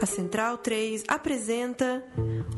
A 0.00 0.06
Central 0.06 0.58
3 0.58 1.04
apresenta 1.08 2.04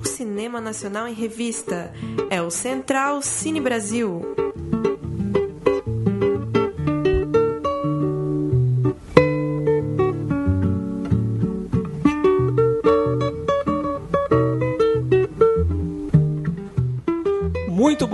o 0.01 0.05
Cinema 0.05 0.61
Nacional 0.61 1.07
em 1.07 1.15
Revista. 1.15 1.93
É 2.29 2.43
o 2.43 2.51
Central 2.51 3.23
Cine 3.23 3.61
Brasil. 3.61 4.46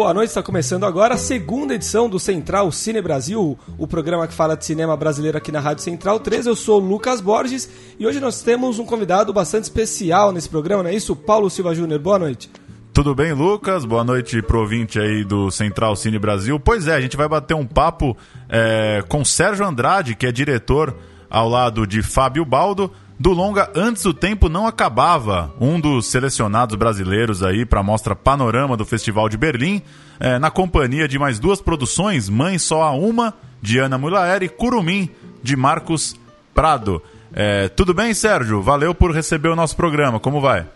Boa 0.03 0.13
noite, 0.13 0.31
está 0.31 0.43
começando 0.43 0.85
agora 0.85 1.15
a 1.15 1.17
segunda 1.17 1.77
edição 1.77 2.09
do 2.09 2.19
Central 2.19 2.73
Cine 2.73 3.01
Brasil, 3.01 3.57
o 3.79 3.87
programa 3.87 4.27
que 4.27 4.35
fala 4.35 4.57
de 4.57 4.65
cinema 4.65 4.97
brasileiro 4.97 5.39
aqui 5.39 5.53
na 5.53 5.61
Rádio 5.61 5.85
Central 5.85 6.19
3. 6.19 6.47
Eu 6.47 6.57
sou 6.57 6.83
o 6.83 6.85
Lucas 6.85 7.21
Borges 7.21 7.71
e 8.01 8.05
hoje 8.05 8.19
nós 8.19 8.43
temos 8.43 8.81
um 8.81 8.85
convidado 8.85 9.33
bastante 9.33 9.63
especial 9.63 10.33
nesse 10.33 10.49
programa, 10.49 10.83
não 10.83 10.91
é 10.91 10.95
isso? 10.95 11.15
Paulo 11.15 11.49
Silva 11.49 11.73
Júnior, 11.73 12.01
boa 12.01 12.19
noite. 12.19 12.51
Tudo 12.93 13.15
bem, 13.15 13.33
Lucas? 13.33 13.85
Boa 13.85 14.03
noite 14.03 14.43
pro 14.43 14.63
ouvinte 14.63 14.99
aí 14.99 15.23
do 15.23 15.53
Central 15.53 15.95
Cine 15.95 16.19
Brasil. 16.19 16.59
Pois 16.59 16.89
é, 16.89 16.97
a 16.97 17.01
gente 17.01 17.17
vai 17.17 17.29
bater 17.29 17.55
um 17.55 17.65
papo 17.65 18.17
é, 18.49 19.05
com 19.07 19.25
Sérgio 19.25 19.65
Andrade, 19.65 20.17
que 20.17 20.27
é 20.27 20.33
diretor 20.33 20.97
ao 21.31 21.49
lado 21.49 21.87
de 21.87 22.03
Fábio 22.03 22.45
Baldo, 22.45 22.91
do 23.23 23.31
longa 23.31 23.71
Antes 23.77 24.05
o 24.05 24.13
Tempo 24.13 24.49
Não 24.49 24.67
Acabava, 24.67 25.55
um 25.61 25.79
dos 25.79 26.09
selecionados 26.09 26.75
brasileiros 26.75 27.41
aí 27.41 27.65
para 27.65 27.79
a 27.79 27.83
mostra 27.83 28.17
Panorama 28.17 28.77
do 28.77 28.85
Festival 28.85 29.29
de 29.29 29.37
Berlim, 29.37 29.81
é, 30.19 30.41
na 30.41 30.51
companhia 30.51 31.07
de 31.07 31.21
mais 31.21 31.39
duas 31.39 31.61
produções, 31.61 32.29
Mãe 32.29 32.59
Só 32.59 32.83
a 32.83 32.91
Uma, 32.91 33.33
de 33.63 33.79
Ana 33.79 33.97
Mulaer, 33.97 34.43
e 34.43 34.49
Curumim, 34.49 35.09
de 35.41 35.55
Marcos 35.55 36.17
Prado. 36.53 37.01
É, 37.33 37.69
tudo 37.69 37.95
bem, 37.95 38.13
Sérgio? 38.13 38.61
Valeu 38.61 38.93
por 38.93 39.13
receber 39.13 39.51
o 39.51 39.57
nosso 39.57 39.77
programa. 39.77 40.19
Como 40.19 40.41
vai? 40.41 40.67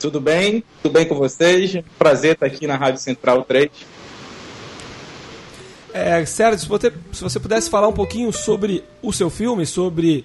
Tudo 0.00 0.18
bem? 0.18 0.64
Tudo 0.82 0.94
bem 0.94 1.06
com 1.06 1.14
vocês? 1.14 1.76
Prazer 1.98 2.32
estar 2.32 2.46
aqui 2.46 2.66
na 2.66 2.76
Rádio 2.76 3.02
Central 3.02 3.44
3. 3.44 3.70
É, 5.92 6.24
Sérgio, 6.24 6.58
se 6.58 6.68
você, 6.68 6.90
se 7.12 7.22
você 7.22 7.38
pudesse 7.38 7.68
falar 7.68 7.88
um 7.88 7.92
pouquinho 7.92 8.32
sobre 8.32 8.82
o 9.02 9.12
seu 9.12 9.28
filme, 9.28 9.66
sobre 9.66 10.24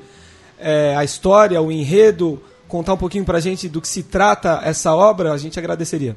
é, 0.59 0.95
a 0.95 1.03
história, 1.03 1.61
o 1.61 1.71
enredo, 1.71 2.41
contar 2.67 2.93
um 2.93 2.97
pouquinho 2.97 3.25
pra 3.25 3.39
gente 3.39 3.69
do 3.69 3.81
que 3.81 3.87
se 3.87 4.03
trata 4.03 4.61
essa 4.63 4.95
obra, 4.95 5.31
a 5.31 5.37
gente 5.37 5.57
agradeceria. 5.57 6.15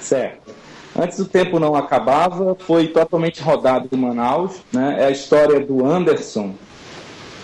Certo. 0.00 0.52
Antes 0.96 1.18
do 1.18 1.24
tempo 1.24 1.58
não 1.58 1.74
acabava, 1.74 2.54
foi 2.54 2.88
totalmente 2.88 3.42
rodado 3.42 3.88
em 3.90 3.96
Manaus. 3.96 4.60
Né? 4.72 4.96
É 5.00 5.06
a 5.06 5.10
história 5.10 5.58
do 5.58 5.84
Anderson, 5.84 6.54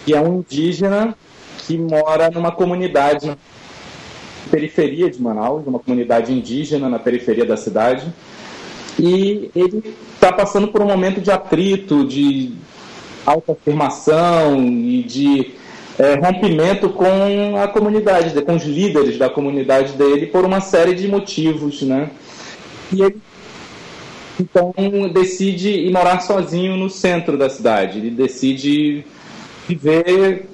que 0.04 0.14
é 0.14 0.20
um 0.20 0.38
indígena 0.38 1.16
que 1.66 1.76
mora 1.76 2.30
numa 2.30 2.52
comunidade 2.52 3.26
na 3.26 3.36
periferia 4.50 5.10
de 5.10 5.20
Manaus, 5.20 5.66
uma 5.66 5.78
comunidade 5.78 6.32
indígena 6.32 6.88
na 6.88 6.98
periferia 6.98 7.44
da 7.44 7.56
cidade. 7.56 8.12
E 8.98 9.50
ele 9.54 9.96
está 10.14 10.32
passando 10.32 10.68
por 10.68 10.82
um 10.82 10.86
momento 10.86 11.20
de 11.20 11.30
atrito, 11.30 12.06
de 12.06 12.54
autoafirmação 13.26 14.62
e 14.64 15.02
de 15.02 15.54
é, 16.00 16.14
rompimento 16.14 16.88
com 16.88 17.56
a 17.62 17.68
comunidade, 17.68 18.40
com 18.42 18.56
os 18.56 18.64
líderes 18.64 19.18
da 19.18 19.28
comunidade 19.28 19.92
dele, 19.92 20.26
por 20.26 20.46
uma 20.46 20.62
série 20.62 20.94
de 20.94 21.06
motivos, 21.06 21.82
né? 21.82 22.10
E 22.90 23.02
ele 23.02 23.20
então 24.40 24.72
decide 25.12 25.68
ir 25.68 25.92
morar 25.92 26.20
sozinho 26.20 26.74
no 26.74 26.88
centro 26.88 27.36
da 27.36 27.50
cidade. 27.50 27.98
Ele 27.98 28.10
decide 28.10 29.04
viver, 29.68 30.48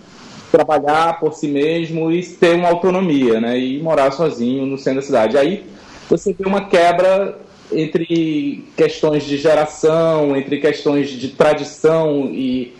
trabalhar 0.51 1.21
por 1.21 1.33
si 1.33 1.47
mesmo 1.47 2.11
e 2.11 2.21
ter 2.25 2.57
uma 2.57 2.69
autonomia, 2.69 3.41
né? 3.41 3.57
E 3.57 3.81
morar 3.81 4.11
sozinho 4.11 4.67
no 4.67 4.77
centro 4.77 5.01
da 5.01 5.07
cidade. 5.07 5.39
Aí 5.39 5.65
você 6.11 6.33
vê 6.33 6.45
uma 6.45 6.65
quebra 6.65 7.39
entre 7.71 8.65
questões 8.77 9.23
de 9.23 9.37
geração, 9.37 10.37
entre 10.37 10.59
questões 10.59 11.11
de 11.11 11.29
tradição 11.29 12.31
e 12.33 12.75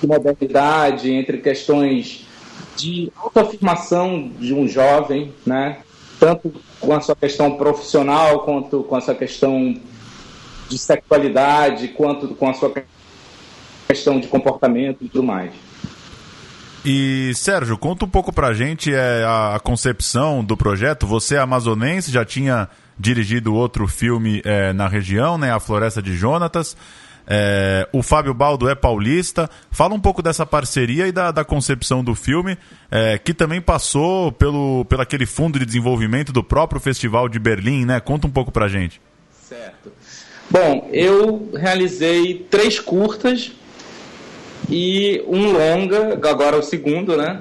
de 0.00 0.06
modernidade, 0.06 1.10
entre 1.10 1.38
questões 1.38 2.26
de 2.76 3.12
autoafirmação 3.16 4.30
de 4.38 4.54
um 4.54 4.66
jovem, 4.66 5.32
né? 5.44 5.78
tanto 6.20 6.52
com 6.78 6.94
a 6.94 7.00
sua 7.00 7.16
questão 7.16 7.56
profissional, 7.56 8.40
quanto 8.40 8.82
com 8.84 8.94
a 8.94 9.00
sua 9.00 9.14
questão 9.14 9.74
de 10.68 10.78
sexualidade, 10.78 11.88
quanto 11.88 12.28
com 12.28 12.48
a 12.48 12.54
sua 12.54 12.72
questão 13.88 14.20
de 14.20 14.28
comportamento 14.28 14.98
e 15.02 15.08
tudo 15.08 15.24
mais. 15.24 15.50
E 16.84 17.32
Sérgio, 17.34 17.76
conta 17.76 18.04
um 18.04 18.08
pouco 18.08 18.32
pra 18.32 18.54
gente 18.54 18.94
é, 18.94 19.24
a 19.24 19.60
concepção 19.62 20.44
do 20.44 20.56
projeto. 20.56 21.06
Você 21.06 21.34
é 21.34 21.38
amazonense, 21.38 22.12
já 22.12 22.24
tinha 22.24 22.68
dirigido 22.98 23.54
outro 23.54 23.88
filme 23.88 24.40
é, 24.44 24.72
na 24.72 24.86
região, 24.88 25.36
né, 25.36 25.52
A 25.52 25.60
Floresta 25.60 26.00
de 26.00 26.14
Jonatas. 26.14 26.76
É, 27.26 27.88
o 27.92 28.02
Fábio 28.02 28.34
Baldo 28.34 28.68
é 28.68 28.74
paulista. 28.74 29.48
Fala 29.70 29.94
um 29.94 30.00
pouco 30.00 30.22
dessa 30.22 30.44
parceria 30.44 31.06
e 31.06 31.12
da, 31.12 31.30
da 31.30 31.44
concepção 31.44 32.02
do 32.02 32.14
filme, 32.14 32.56
é, 32.90 33.18
que 33.18 33.32
também 33.32 33.60
passou 33.60 34.32
pelo, 34.32 34.84
pelo 34.86 35.02
aquele 35.02 35.26
fundo 35.26 35.58
de 35.58 35.64
desenvolvimento 35.64 36.32
do 36.32 36.42
próprio 36.42 36.80
Festival 36.80 37.28
de 37.28 37.38
Berlim, 37.38 37.84
né? 37.84 38.00
Conta 38.00 38.26
um 38.26 38.30
pouco 38.30 38.50
pra 38.50 38.68
gente. 38.68 39.00
Certo. 39.48 39.92
Bom, 40.50 40.88
eu 40.92 41.50
realizei 41.56 42.46
três 42.50 42.80
curtas 42.80 43.52
e 44.68 45.22
um 45.28 45.52
longa, 45.52 46.14
agora 46.28 46.56
o 46.56 46.62
segundo, 46.62 47.16
né? 47.16 47.40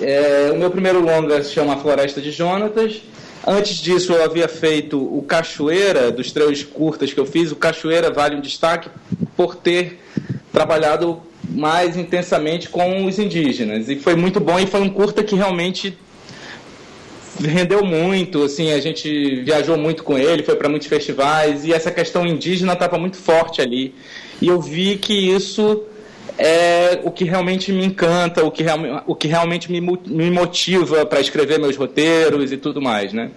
É, 0.00 0.50
o 0.52 0.58
meu 0.58 0.70
primeiro 0.70 1.00
longa 1.00 1.42
se 1.42 1.52
chama 1.52 1.76
Floresta 1.76 2.20
de 2.20 2.32
Jonatas 2.32 3.00
Antes 3.46 3.76
disso, 3.76 4.12
eu 4.12 4.24
havia 4.24 4.48
feito 4.48 4.98
o 4.98 5.22
Cachoeira, 5.22 6.10
dos 6.10 6.32
três 6.32 6.62
curtas 6.62 7.12
que 7.12 7.20
eu 7.20 7.26
fiz. 7.26 7.52
O 7.52 7.56
Cachoeira 7.56 8.10
vale 8.10 8.36
um 8.36 8.40
destaque 8.40 8.88
por 9.36 9.54
ter 9.54 10.00
trabalhado 10.52 11.20
mais 11.50 11.96
intensamente 11.96 12.68
com 12.70 13.04
os 13.04 13.18
indígenas. 13.18 13.88
E 13.88 13.96
foi 13.96 14.14
muito 14.14 14.40
bom 14.40 14.58
e 14.58 14.66
foi 14.66 14.80
um 14.80 14.88
curta 14.88 15.22
que 15.22 15.34
realmente 15.34 15.96
rendeu 17.40 17.84
muito, 17.84 18.44
assim, 18.44 18.72
a 18.72 18.80
gente 18.80 19.42
viajou 19.42 19.76
muito 19.76 20.04
com 20.04 20.16
ele, 20.16 20.42
foi 20.42 20.54
para 20.54 20.68
muitos 20.68 20.86
festivais 20.86 21.64
e 21.64 21.72
essa 21.72 21.90
questão 21.90 22.24
indígena 22.24 22.74
estava 22.74 22.96
muito 22.96 23.16
forte 23.16 23.60
ali. 23.60 23.94
E 24.40 24.48
eu 24.48 24.60
vi 24.60 24.96
que 24.96 25.12
isso 25.12 25.82
é 26.38 27.00
o 27.04 27.10
que 27.10 27.24
realmente 27.24 27.72
me 27.72 27.84
encanta, 27.84 28.44
o 28.44 28.50
que, 28.50 28.64
o 29.06 29.14
que 29.14 29.28
realmente 29.28 29.70
me, 29.70 29.80
me 29.80 30.30
motiva 30.30 31.06
para 31.06 31.20
escrever 31.20 31.58
meus 31.58 31.76
roteiros 31.76 32.50
e 32.52 32.56
tudo 32.56 32.82
mais, 32.82 33.12
né? 33.12 33.30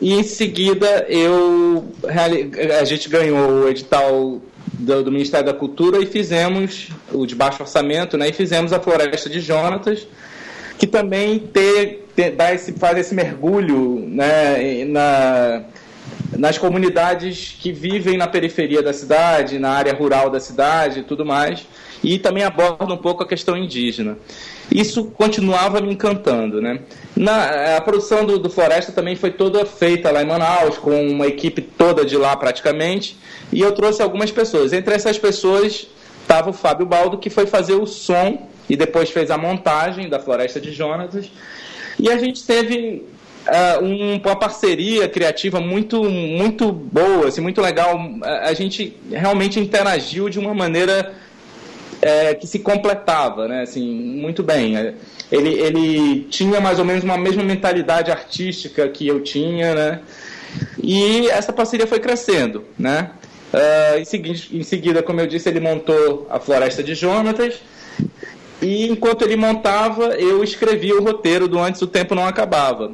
E 0.00 0.12
em 0.12 0.22
seguida 0.22 1.06
eu 1.08 1.86
a 2.78 2.84
gente 2.84 3.08
ganhou 3.08 3.64
o 3.64 3.68
edital 3.68 4.40
do, 4.72 5.02
do, 5.04 5.12
Ministério 5.12 5.46
da 5.46 5.54
Cultura 5.54 6.02
e 6.02 6.06
fizemos 6.06 6.88
o 7.12 7.26
de 7.26 7.34
baixo 7.34 7.62
orçamento, 7.62 8.16
né? 8.16 8.28
E 8.28 8.32
fizemos 8.32 8.72
a 8.72 8.80
Floresta 8.80 9.28
de 9.28 9.40
Jonatas, 9.40 10.06
que 10.78 10.86
também 10.86 11.38
ter, 11.38 12.06
ter, 12.14 12.32
dá 12.32 12.52
esse, 12.52 12.72
faz 12.72 12.98
esse 12.98 13.14
mergulho, 13.14 14.04
né? 14.06 14.84
Na, 14.86 15.62
nas 16.36 16.58
comunidades 16.58 17.56
que 17.58 17.72
vivem 17.72 18.16
na 18.16 18.26
periferia 18.26 18.82
da 18.82 18.92
cidade, 18.92 19.58
na 19.58 19.70
área 19.70 19.94
rural 19.94 20.28
da 20.28 20.40
cidade 20.40 21.00
e 21.00 21.02
tudo 21.02 21.24
mais 21.24 21.66
e 22.02 22.18
também 22.18 22.42
aborda 22.42 22.92
um 22.92 22.96
pouco 22.96 23.22
a 23.22 23.26
questão 23.26 23.56
indígena. 23.56 24.18
Isso 24.72 25.04
continuava 25.04 25.80
me 25.80 25.92
encantando. 25.92 26.60
Né? 26.60 26.80
Na, 27.14 27.76
a 27.76 27.80
produção 27.80 28.24
do, 28.24 28.38
do, 28.38 28.50
Floresta 28.50 28.92
também 28.92 29.16
foi 29.16 29.30
toda 29.30 29.64
feita 29.64 30.10
lá 30.10 30.22
em 30.22 30.26
Manaus, 30.26 30.78
com 30.78 31.06
uma 31.08 31.26
equipe 31.26 31.62
toda 31.62 32.04
de 32.04 32.16
lá 32.16 32.36
praticamente, 32.36 33.16
e 33.52 33.60
eu 33.60 33.72
trouxe 33.72 34.02
algumas 34.02 34.30
pessoas. 34.30 34.72
Entre 34.72 34.94
essas 34.94 35.18
pessoas 35.18 35.86
estava 36.22 36.50
o 36.50 36.52
Fábio 36.52 36.86
Baldo, 36.86 37.18
que 37.18 37.30
foi 37.30 37.46
fazer 37.46 37.74
o 37.74 37.86
som 37.86 38.48
e 38.68 38.76
depois 38.76 39.10
fez 39.10 39.30
a 39.30 39.38
montagem 39.38 40.08
da 40.08 40.18
Floresta 40.18 40.60
de 40.60 40.72
Jonatas. 40.72 41.30
E 41.98 42.10
a 42.10 42.18
gente 42.18 42.44
teve 42.44 43.04
uh, 43.46 43.84
um, 43.84 44.16
uma 44.16 44.36
parceria 44.36 45.08
criativa 45.08 45.60
muito, 45.60 46.02
muito 46.04 46.72
boa, 46.72 47.28
assim, 47.28 47.40
muito 47.40 47.60
legal. 47.60 47.98
A, 48.22 48.48
a 48.48 48.54
gente 48.54 48.96
realmente 49.10 49.60
interagiu 49.60 50.28
de 50.28 50.38
uma 50.38 50.52
maneira 50.52 51.14
é, 52.06 52.34
que 52.34 52.46
se 52.46 52.60
completava, 52.60 53.48
né? 53.48 53.62
Assim, 53.62 53.84
muito 53.84 54.40
bem. 54.40 54.76
Ele, 55.30 55.54
ele 55.54 56.20
tinha 56.30 56.60
mais 56.60 56.78
ou 56.78 56.84
menos 56.84 57.02
uma 57.02 57.18
mesma 57.18 57.42
mentalidade 57.42 58.12
artística 58.12 58.88
que 58.88 59.08
eu 59.08 59.20
tinha, 59.24 59.74
né? 59.74 60.00
E 60.80 61.28
essa 61.28 61.52
parceria 61.52 61.86
foi 61.86 61.98
crescendo, 61.98 62.64
né? 62.78 63.10
Uh, 63.52 63.98
em, 63.98 64.04
seguida, 64.04 64.38
em 64.52 64.62
seguida, 64.62 65.02
como 65.02 65.20
eu 65.20 65.26
disse, 65.26 65.48
ele 65.48 65.58
montou 65.58 66.28
a 66.30 66.38
Floresta 66.38 66.80
de 66.80 66.94
Jonatas. 66.94 67.54
E 68.62 68.88
enquanto 68.88 69.22
ele 69.22 69.34
montava, 69.34 70.14
eu 70.14 70.44
escrevia 70.44 70.96
o 70.96 71.02
roteiro 71.02 71.48
do 71.48 71.58
Antes 71.58 71.82
o 71.82 71.88
Tempo 71.88 72.14
Não 72.14 72.26
Acabava. 72.26 72.92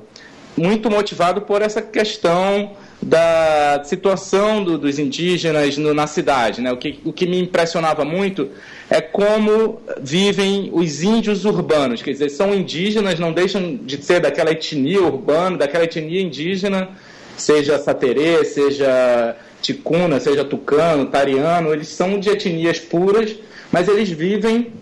Muito 0.57 0.91
motivado 0.91 1.43
por 1.43 1.61
essa 1.61 1.83
questão 1.83 2.73
da 3.03 3.83
situação 3.85 4.63
do, 4.63 4.79
dos 4.79 4.99
indígenas 4.99 5.77
no, 5.77 5.93
na 5.93 6.07
cidade. 6.07 6.61
Né? 6.61 6.73
O, 6.73 6.77
que, 6.77 7.01
o 7.05 7.13
que 7.13 7.27
me 7.27 7.39
impressionava 7.39 8.05
muito 8.05 8.51
é 8.93 9.01
como 9.01 9.81
vivem 10.03 10.69
os 10.71 11.03
índios 11.03 11.47
urbanos, 11.47 12.03
quer 12.03 12.13
dizer, 12.13 12.29
são 12.29 12.55
indígenas, 12.55 13.19
não 13.19 13.33
deixam 13.33 13.75
de 13.75 13.97
ser 14.05 14.21
daquela 14.21 14.51
etnia 14.51 15.01
urbana, 15.01 15.57
daquela 15.57 15.85
etnia 15.85 16.21
indígena, 16.21 16.91
seja 17.35 17.79
saterê, 17.79 18.45
seja 18.45 19.35
ticuna, 19.63 20.21
seja 20.21 20.45
tucano, 20.45 21.07
tariano, 21.07 21.73
eles 21.73 21.89
são 21.89 22.21
de 22.21 22.29
etnias 22.29 22.79
puras, 22.79 23.35
mas 23.73 23.89
eles 23.89 24.11
vivem 24.11 24.75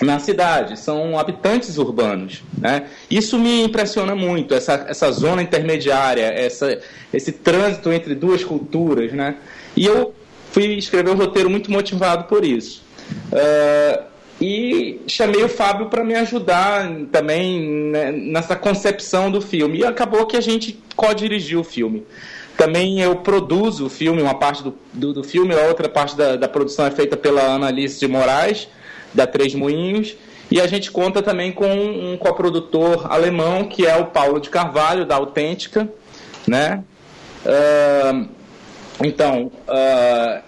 na 0.00 0.18
cidade, 0.18 0.78
são 0.78 1.18
habitantes 1.18 1.76
urbanos. 1.76 2.42
Né? 2.58 2.84
Isso 3.10 3.38
me 3.38 3.62
impressiona 3.62 4.14
muito, 4.14 4.54
essa, 4.54 4.86
essa 4.88 5.12
zona 5.12 5.42
intermediária, 5.42 6.32
essa, 6.32 6.80
esse 7.12 7.30
trânsito 7.30 7.92
entre 7.92 8.14
duas 8.14 8.42
culturas. 8.42 9.12
Né? 9.12 9.36
E 9.76 9.84
eu 9.84 10.14
fui 10.50 10.64
escrever 10.76 11.10
um 11.10 11.16
roteiro 11.16 11.50
muito 11.50 11.70
motivado 11.70 12.24
por 12.24 12.42
isso. 12.42 12.83
Uh, 13.32 14.04
e 14.40 15.00
chamei 15.06 15.42
o 15.44 15.48
Fábio 15.48 15.86
para 15.86 16.02
me 16.02 16.14
ajudar 16.14 16.88
também 17.12 17.60
né, 17.90 18.10
nessa 18.12 18.56
concepção 18.56 19.30
do 19.30 19.40
filme. 19.40 19.78
E 19.78 19.84
acabou 19.84 20.26
que 20.26 20.36
a 20.36 20.40
gente 20.40 20.78
co-dirigiu 20.96 21.60
o 21.60 21.64
filme. 21.64 22.04
Também 22.56 23.00
eu 23.00 23.16
produzo 23.16 23.86
o 23.86 23.90
filme, 23.90 24.22
uma 24.22 24.34
parte 24.34 24.62
do, 24.62 24.74
do, 24.92 25.12
do 25.12 25.24
filme, 25.24 25.54
a 25.54 25.66
outra 25.66 25.88
parte 25.88 26.16
da, 26.16 26.36
da 26.36 26.48
produção 26.48 26.86
é 26.86 26.90
feita 26.90 27.16
pela 27.16 27.42
Ana 27.42 27.68
Alice 27.68 27.98
de 27.98 28.06
Moraes 28.06 28.68
da 29.12 29.26
Três 29.26 29.54
Moinhos. 29.54 30.16
E 30.50 30.60
a 30.60 30.66
gente 30.66 30.90
conta 30.90 31.22
também 31.22 31.50
com 31.50 31.66
um 31.66 32.16
coprodutor 32.16 33.10
alemão, 33.10 33.64
que 33.64 33.86
é 33.86 33.96
o 33.96 34.06
Paulo 34.06 34.38
de 34.40 34.50
Carvalho, 34.50 35.06
da 35.06 35.16
Autêntica. 35.16 35.88
Né? 36.46 36.84
Uh, 37.44 38.28
então, 39.02 39.50
uh, 39.68 40.42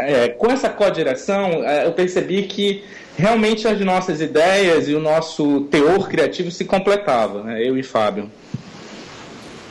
é, 0.00 0.28
com 0.28 0.50
essa 0.50 0.68
co-direção, 0.68 1.60
uh, 1.60 1.84
eu 1.84 1.92
percebi 1.92 2.44
que 2.44 2.84
realmente 3.16 3.68
as 3.68 3.80
nossas 3.80 4.20
ideias 4.20 4.88
e 4.88 4.94
o 4.94 5.00
nosso 5.00 5.62
teor 5.62 6.08
criativo 6.08 6.50
se 6.50 6.64
completavam, 6.64 7.44
né? 7.44 7.62
eu 7.62 7.76
e 7.76 7.82
Fábio. 7.82 8.30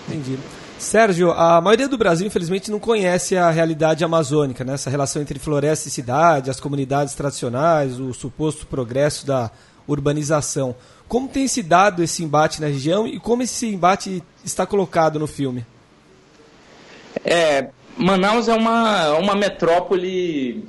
Entendi. 0.07 0.37
Sérgio, 0.77 1.31
a 1.31 1.59
maioria 1.59 1.89
do 1.89 1.97
Brasil, 1.97 2.25
infelizmente, 2.25 2.71
não 2.71 2.79
conhece 2.79 3.35
a 3.35 3.49
realidade 3.49 4.03
amazônica, 4.03 4.63
né? 4.63 4.75
essa 4.75 4.89
relação 4.89 5.21
entre 5.21 5.37
floresta 5.37 5.89
e 5.89 5.91
cidade, 5.91 6.49
as 6.49 6.59
comunidades 6.59 7.13
tradicionais, 7.13 7.99
o 7.99 8.13
suposto 8.13 8.65
progresso 8.65 9.27
da 9.27 9.51
urbanização. 9.85 10.75
Como 11.07 11.27
tem 11.27 11.47
se 11.47 11.61
dado 11.61 12.01
esse 12.01 12.23
embate 12.23 12.61
na 12.61 12.67
região 12.67 13.05
e 13.05 13.19
como 13.19 13.43
esse 13.43 13.67
embate 13.67 14.23
está 14.45 14.65
colocado 14.65 15.19
no 15.19 15.27
filme? 15.27 15.65
É, 17.25 17.69
Manaus 17.99 18.47
é 18.47 18.53
uma, 18.53 19.13
uma 19.17 19.35
metrópole 19.35 20.63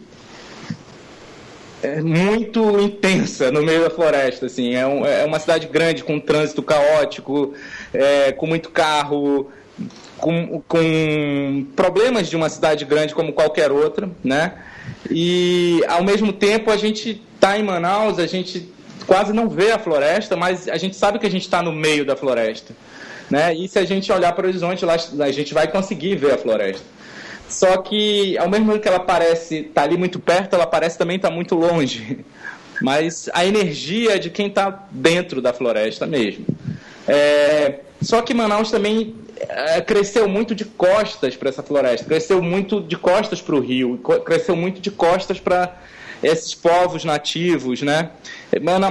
é, 1.80 2.02
muito 2.02 2.80
intensa 2.80 3.52
no 3.52 3.62
meio 3.62 3.84
da 3.84 3.90
floresta. 3.90 4.46
Assim. 4.46 4.74
É, 4.74 4.84
um, 4.86 5.06
é 5.06 5.24
uma 5.24 5.38
cidade 5.38 5.68
grande, 5.68 6.02
com 6.02 6.18
trânsito 6.18 6.60
caótico, 6.60 7.54
é, 7.94 8.32
com 8.32 8.46
muito 8.46 8.70
carro, 8.70 9.48
com, 10.18 10.60
com 10.66 11.66
problemas 11.76 12.28
de 12.28 12.36
uma 12.36 12.48
cidade 12.48 12.84
grande 12.84 13.14
como 13.14 13.32
qualquer 13.32 13.70
outra, 13.70 14.10
né? 14.24 14.54
E 15.08 15.82
ao 15.88 16.02
mesmo 16.02 16.32
tempo 16.32 16.70
a 16.70 16.76
gente 16.76 17.22
está 17.34 17.56
em 17.56 17.62
Manaus, 17.62 18.18
a 18.18 18.26
gente 18.26 18.68
quase 19.06 19.32
não 19.32 19.48
vê 19.48 19.70
a 19.70 19.78
floresta, 19.78 20.36
mas 20.36 20.68
a 20.68 20.76
gente 20.76 20.96
sabe 20.96 21.18
que 21.18 21.26
a 21.26 21.30
gente 21.30 21.42
está 21.42 21.62
no 21.62 21.72
meio 21.72 22.04
da 22.04 22.16
floresta, 22.16 22.74
né? 23.30 23.54
E 23.54 23.68
se 23.68 23.78
a 23.78 23.84
gente 23.84 24.10
olhar 24.12 24.32
para 24.32 24.44
o 24.44 24.48
horizonte, 24.48 24.84
lá 24.84 24.96
a 25.20 25.30
gente 25.30 25.54
vai 25.54 25.68
conseguir 25.68 26.16
ver 26.16 26.34
a 26.34 26.38
floresta. 26.38 26.99
Só 27.50 27.78
que 27.78 28.38
ao 28.38 28.48
mesmo 28.48 28.66
tempo 28.68 28.82
que 28.82 28.88
ela 28.88 29.00
parece 29.00 29.56
estar 29.56 29.72
tá 29.72 29.82
ali 29.82 29.96
muito 29.96 30.20
perto, 30.20 30.54
ela 30.54 30.66
parece 30.66 30.96
também 30.96 31.16
estar 31.16 31.28
tá 31.28 31.34
muito 31.34 31.54
longe. 31.54 32.24
Mas 32.80 33.28
a 33.34 33.44
energia 33.44 34.14
é 34.14 34.18
de 34.18 34.30
quem 34.30 34.46
está 34.46 34.86
dentro 34.90 35.42
da 35.42 35.52
floresta 35.52 36.06
mesmo. 36.06 36.46
É, 37.06 37.80
só 38.00 38.22
que 38.22 38.32
Manaus 38.32 38.70
também 38.70 39.14
é, 39.36 39.80
cresceu 39.82 40.26
muito 40.28 40.54
de 40.54 40.64
costas 40.64 41.36
para 41.36 41.50
essa 41.50 41.62
floresta, 41.62 42.06
cresceu 42.06 42.40
muito 42.40 42.80
de 42.80 42.96
costas 42.96 43.42
para 43.42 43.54
o 43.54 43.60
rio, 43.60 43.98
cresceu 44.24 44.56
muito 44.56 44.80
de 44.80 44.90
costas 44.90 45.38
para 45.38 45.76
esses 46.22 46.54
povos 46.54 47.04
nativos, 47.04 47.82
né? 47.82 48.10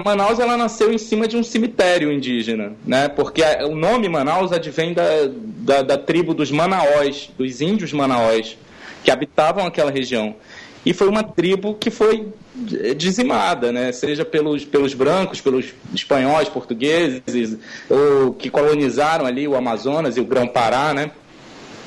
Manaus 0.04 0.40
ela 0.40 0.58
nasceu 0.58 0.92
em 0.92 0.98
cima 0.98 1.28
de 1.28 1.38
um 1.38 1.44
cemitério 1.44 2.12
indígena, 2.12 2.74
né? 2.86 3.08
Porque 3.08 3.42
o 3.64 3.76
nome 3.76 4.10
Manaus 4.10 4.52
advém 4.52 4.94
da, 4.94 5.04
da, 5.30 5.81
da 5.81 5.98
tribo 5.98 6.34
dos 6.34 6.52
Manaós, 6.52 7.30
dos 7.38 7.62
índios 7.62 7.94
Manaós, 7.94 8.58
que 9.04 9.12
habitavam 9.12 9.66
aquela 9.66 9.92
região. 9.92 10.36
E 10.86 10.94
foi 10.94 11.10
uma 11.10 11.24
tribo 11.24 11.76
que 11.76 11.92
foi 11.92 12.28
dizimada, 12.96 13.72
né? 13.72 13.92
seja 13.92 14.26
pelos, 14.26 14.66
pelos 14.66 14.94
brancos, 14.94 15.42
pelos 15.42 15.74
espanhóis, 15.94 16.50
portugueses, 16.50 17.58
ou 17.90 18.34
que 18.34 18.50
colonizaram 18.50 19.26
ali 19.26 19.48
o 19.48 19.56
Amazonas 19.56 20.18
e 20.18 20.22
o 20.22 20.26
Grão-Pará. 20.26 20.94
Né? 20.94 21.12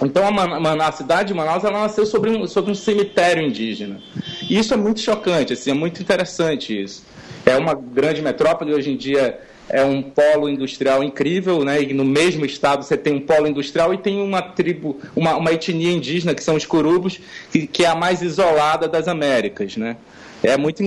Então, 0.04 0.24
a, 0.26 0.88
a, 0.88 0.92
cidade 0.92 1.28
de 1.28 1.34
Manaus 1.34 1.64
ela 1.64 1.80
nasceu 1.80 2.04
sobre 2.04 2.30
um, 2.30 2.46
sobre 2.46 2.70
um 2.70 2.74
cemitério 2.74 3.42
indígena. 3.42 4.00
E 4.48 4.58
isso 4.58 4.74
é 4.74 4.76
muito 4.76 5.00
chocante, 5.00 5.52
assim, 5.52 5.70
é 5.70 5.74
muito 5.74 6.02
interessante 6.02 6.82
isso. 6.82 7.04
É 7.46 7.56
uma 7.56 7.74
grande 7.74 8.22
metrópole, 8.22 8.74
hoje 8.74 8.90
em 8.90 8.96
dia 8.96 9.38
é 9.68 9.82
um 9.84 10.02
polo 10.02 10.48
industrial 10.48 11.02
incrível, 11.02 11.64
né? 11.64 11.82
E 11.82 11.94
no 11.94 12.04
mesmo 12.04 12.44
estado 12.44 12.82
você 12.82 12.96
tem 12.96 13.14
um 13.14 13.20
polo 13.20 13.46
industrial 13.46 13.94
e 13.94 13.98
tem 13.98 14.20
uma 14.20 14.42
tribo, 14.42 15.00
uma, 15.16 15.36
uma 15.36 15.52
etnia 15.52 15.92
indígena, 15.92 16.34
que 16.34 16.42
são 16.42 16.56
os 16.56 16.66
curubos, 16.66 17.20
que, 17.50 17.66
que 17.66 17.84
é 17.84 17.88
a 17.88 17.94
mais 17.94 18.22
isolada 18.22 18.88
das 18.88 19.08
Américas, 19.08 19.76
né? 19.76 19.96
é 20.42 20.56
muito, 20.56 20.82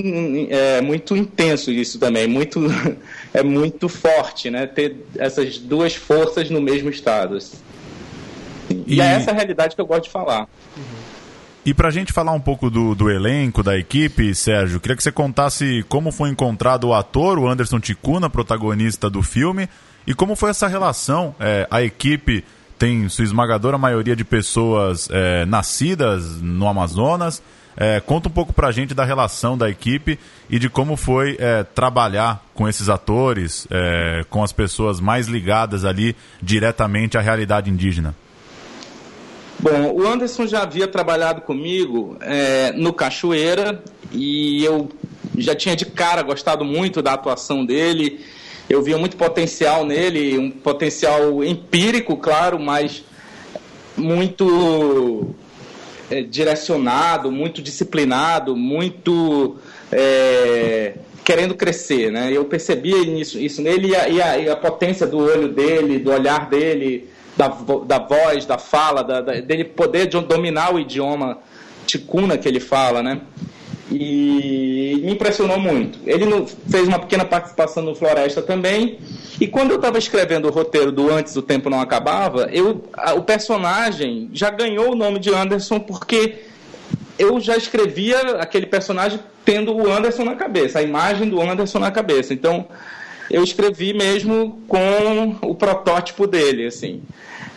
é 0.49 0.81
muito 0.81 1.15
intenso 1.15 1.71
isso 1.71 1.97
também, 1.97 2.27
muito, 2.27 2.59
é 3.33 3.41
muito 3.41 3.87
forte, 3.87 4.49
né? 4.49 4.67
Ter 4.67 4.97
essas 5.17 5.57
duas 5.57 5.95
forças 5.95 6.49
no 6.49 6.61
mesmo 6.61 6.89
estado. 6.89 7.37
Assim. 8.81 8.83
E, 8.87 8.95
e 8.95 9.01
é 9.01 9.05
essa 9.05 9.31
a 9.31 9.33
realidade 9.33 9.75
que 9.75 9.81
eu 9.81 9.85
gosto 9.85 10.05
de 10.05 10.09
falar. 10.09 10.47
E 11.65 11.73
para 11.73 11.87
a 11.87 11.91
gente 11.91 12.13
falar 12.13 12.31
um 12.31 12.39
pouco 12.39 12.69
do, 12.69 12.93
do 12.93 13.09
elenco, 13.09 13.63
da 13.63 13.75
equipe, 13.75 14.35
Sérgio, 14.35 14.79
queria 14.79 14.95
que 14.95 15.01
você 15.01 15.11
contasse 15.11 15.83
como 15.89 16.11
foi 16.11 16.29
encontrado 16.29 16.89
o 16.89 16.93
ator, 16.93 17.39
o 17.39 17.47
Anderson 17.47 17.79
Ticuna, 17.79 18.29
protagonista 18.29 19.09
do 19.09 19.23
filme, 19.23 19.67
e 20.05 20.13
como 20.13 20.35
foi 20.35 20.51
essa 20.51 20.67
relação. 20.67 21.33
É, 21.39 21.67
a 21.71 21.81
equipe 21.81 22.43
tem 22.77 23.09
sua 23.09 23.23
esmagadora 23.23 23.79
maioria 23.79 24.15
de 24.15 24.23
pessoas 24.23 25.09
é, 25.11 25.45
nascidas 25.45 26.39
no 26.39 26.67
Amazonas, 26.67 27.41
é, 27.77 27.99
conta 27.99 28.29
um 28.29 28.31
pouco 28.31 28.53
pra 28.53 28.71
gente 28.71 28.93
da 28.93 29.03
relação 29.03 29.57
da 29.57 29.69
equipe 29.69 30.17
e 30.49 30.57
de 30.57 30.69
como 30.69 30.95
foi 30.95 31.35
é, 31.39 31.63
trabalhar 31.63 32.45
com 32.53 32.69
esses 32.69 32.89
atores, 32.89 33.67
é, 33.69 34.23
com 34.29 34.43
as 34.43 34.53
pessoas 34.53 34.99
mais 34.99 35.27
ligadas 35.27 35.83
ali 35.83 36.15
diretamente 36.41 37.17
à 37.17 37.21
realidade 37.21 37.69
indígena. 37.69 38.15
Bom, 39.59 39.93
o 39.93 40.07
Anderson 40.07 40.45
já 40.45 40.61
havia 40.63 40.87
trabalhado 40.87 41.41
comigo 41.41 42.17
é, 42.21 42.71
no 42.73 42.93
Cachoeira 42.93 43.81
e 44.11 44.63
eu 44.63 44.89
já 45.37 45.55
tinha 45.55 45.75
de 45.75 45.85
cara 45.85 46.21
gostado 46.21 46.63
muito 46.63 47.01
da 47.01 47.13
atuação 47.13 47.65
dele. 47.65 48.19
Eu 48.69 48.81
via 48.81 48.97
muito 48.97 49.15
potencial 49.15 49.85
nele, 49.85 50.37
um 50.37 50.51
potencial 50.51 51.43
empírico, 51.43 52.17
claro, 52.17 52.59
mas 52.59 53.03
muito 53.95 55.33
é, 56.09 56.21
direcionado, 56.21 57.31
muito 57.31 57.61
disciplinado, 57.61 58.55
muito 58.55 59.55
é, 59.91 60.95
querendo 61.23 61.55
crescer, 61.55 62.11
né? 62.11 62.29
Eu 62.31 62.45
percebia 62.45 62.97
isso, 62.97 63.39
isso 63.39 63.61
nele 63.61 63.89
e 63.89 63.95
a, 63.95 64.09
e, 64.09 64.21
a, 64.21 64.37
e 64.37 64.49
a, 64.49 64.55
potência 64.55 65.07
do 65.07 65.17
olho 65.17 65.47
dele, 65.47 65.99
do 65.99 66.11
olhar 66.11 66.49
dele, 66.49 67.09
da, 67.35 67.47
da 67.85 67.99
voz, 67.99 68.45
da 68.45 68.57
fala, 68.57 69.03
da, 69.03 69.21
da, 69.21 69.33
dele 69.33 69.63
poder 69.63 70.07
dominar 70.07 70.73
o 70.73 70.79
idioma 70.79 71.39
ticuna 71.85 72.37
que 72.37 72.47
ele 72.47 72.59
fala, 72.59 73.03
né? 73.03 73.21
E 73.91 74.99
me 75.03 75.11
impressionou 75.11 75.59
muito. 75.59 75.99
Ele 76.05 76.25
fez 76.69 76.87
uma 76.87 76.97
pequena 76.97 77.23
participação 77.23 77.83
no 77.83 77.93
Floresta 77.93 78.41
também. 78.41 78.97
E 79.39 79.47
quando 79.47 79.71
eu 79.71 79.75
estava 79.75 79.97
escrevendo 79.99 80.47
o 80.47 80.51
roteiro 80.51 80.91
do 80.91 81.11
Antes 81.11 81.35
o 81.35 81.41
Tempo 81.41 81.69
Não 81.69 81.79
Acabava, 81.79 82.49
eu, 82.51 82.83
a, 82.93 83.13
o 83.13 83.21
personagem 83.21 84.29
já 84.33 84.49
ganhou 84.49 84.93
o 84.93 84.95
nome 84.95 85.19
de 85.19 85.31
Anderson 85.31 85.79
porque 85.79 86.45
eu 87.19 87.39
já 87.39 87.55
escrevia 87.55 88.19
aquele 88.39 88.65
personagem 88.65 89.19
tendo 89.43 89.75
o 89.75 89.91
Anderson 89.91 90.23
na 90.23 90.35
cabeça, 90.35 90.79
a 90.79 90.81
imagem 90.81 91.29
do 91.29 91.39
Anderson 91.39 91.77
na 91.77 91.91
cabeça. 91.91 92.33
Então, 92.33 92.67
eu 93.29 93.43
escrevi 93.43 93.93
mesmo 93.93 94.61
com 94.67 95.37
o 95.41 95.55
protótipo 95.55 96.27
dele, 96.27 96.67
assim, 96.67 97.01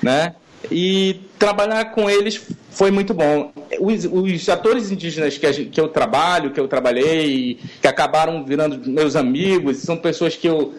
né? 0.02 0.34
E 0.70 1.20
trabalhar 1.38 1.86
com 1.92 2.10
eles 2.10 2.40
foi 2.70 2.90
muito 2.90 3.14
bom. 3.14 3.52
Os, 3.80 4.04
os 4.04 4.48
atores 4.48 4.90
indígenas 4.90 5.38
que, 5.38 5.52
gente, 5.52 5.70
que, 5.70 5.80
eu 5.80 5.88
trabalho, 5.88 6.50
que 6.50 6.60
eu 6.60 6.68
trabalhei, 6.68 7.58
que 7.80 7.86
acabaram 7.86 8.44
virando 8.44 8.88
meus 8.90 9.16
amigos, 9.16 9.78
são 9.78 9.96
pessoas 9.96 10.36
que 10.36 10.48
eu 10.48 10.74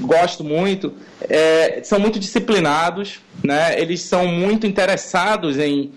gosto 0.00 0.42
muito, 0.42 0.92
é, 1.28 1.80
são 1.82 1.98
muito 1.98 2.18
disciplinados, 2.18 3.20
né? 3.42 3.80
Eles 3.80 4.02
são 4.02 4.26
muito 4.26 4.66
interessados 4.66 5.58
em, 5.58 5.92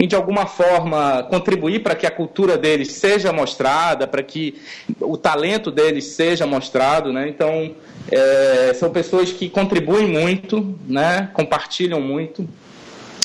em 0.00 0.08
de 0.08 0.16
alguma 0.16 0.46
forma 0.46 1.22
contribuir 1.24 1.82
para 1.82 1.94
que 1.94 2.06
a 2.06 2.10
cultura 2.10 2.56
deles 2.56 2.92
seja 2.92 3.34
mostrada, 3.34 4.06
para 4.06 4.22
que 4.22 4.54
o 4.98 5.14
talento 5.18 5.70
deles 5.70 6.06
seja 6.06 6.46
mostrado, 6.46 7.12
né? 7.12 7.28
Então 7.28 7.74
é, 8.10 8.72
são 8.74 8.90
pessoas 8.90 9.30
que 9.30 9.50
contribuem 9.50 10.06
muito, 10.06 10.74
né? 10.88 11.28
Compartilham 11.34 12.00
muito. 12.00 12.48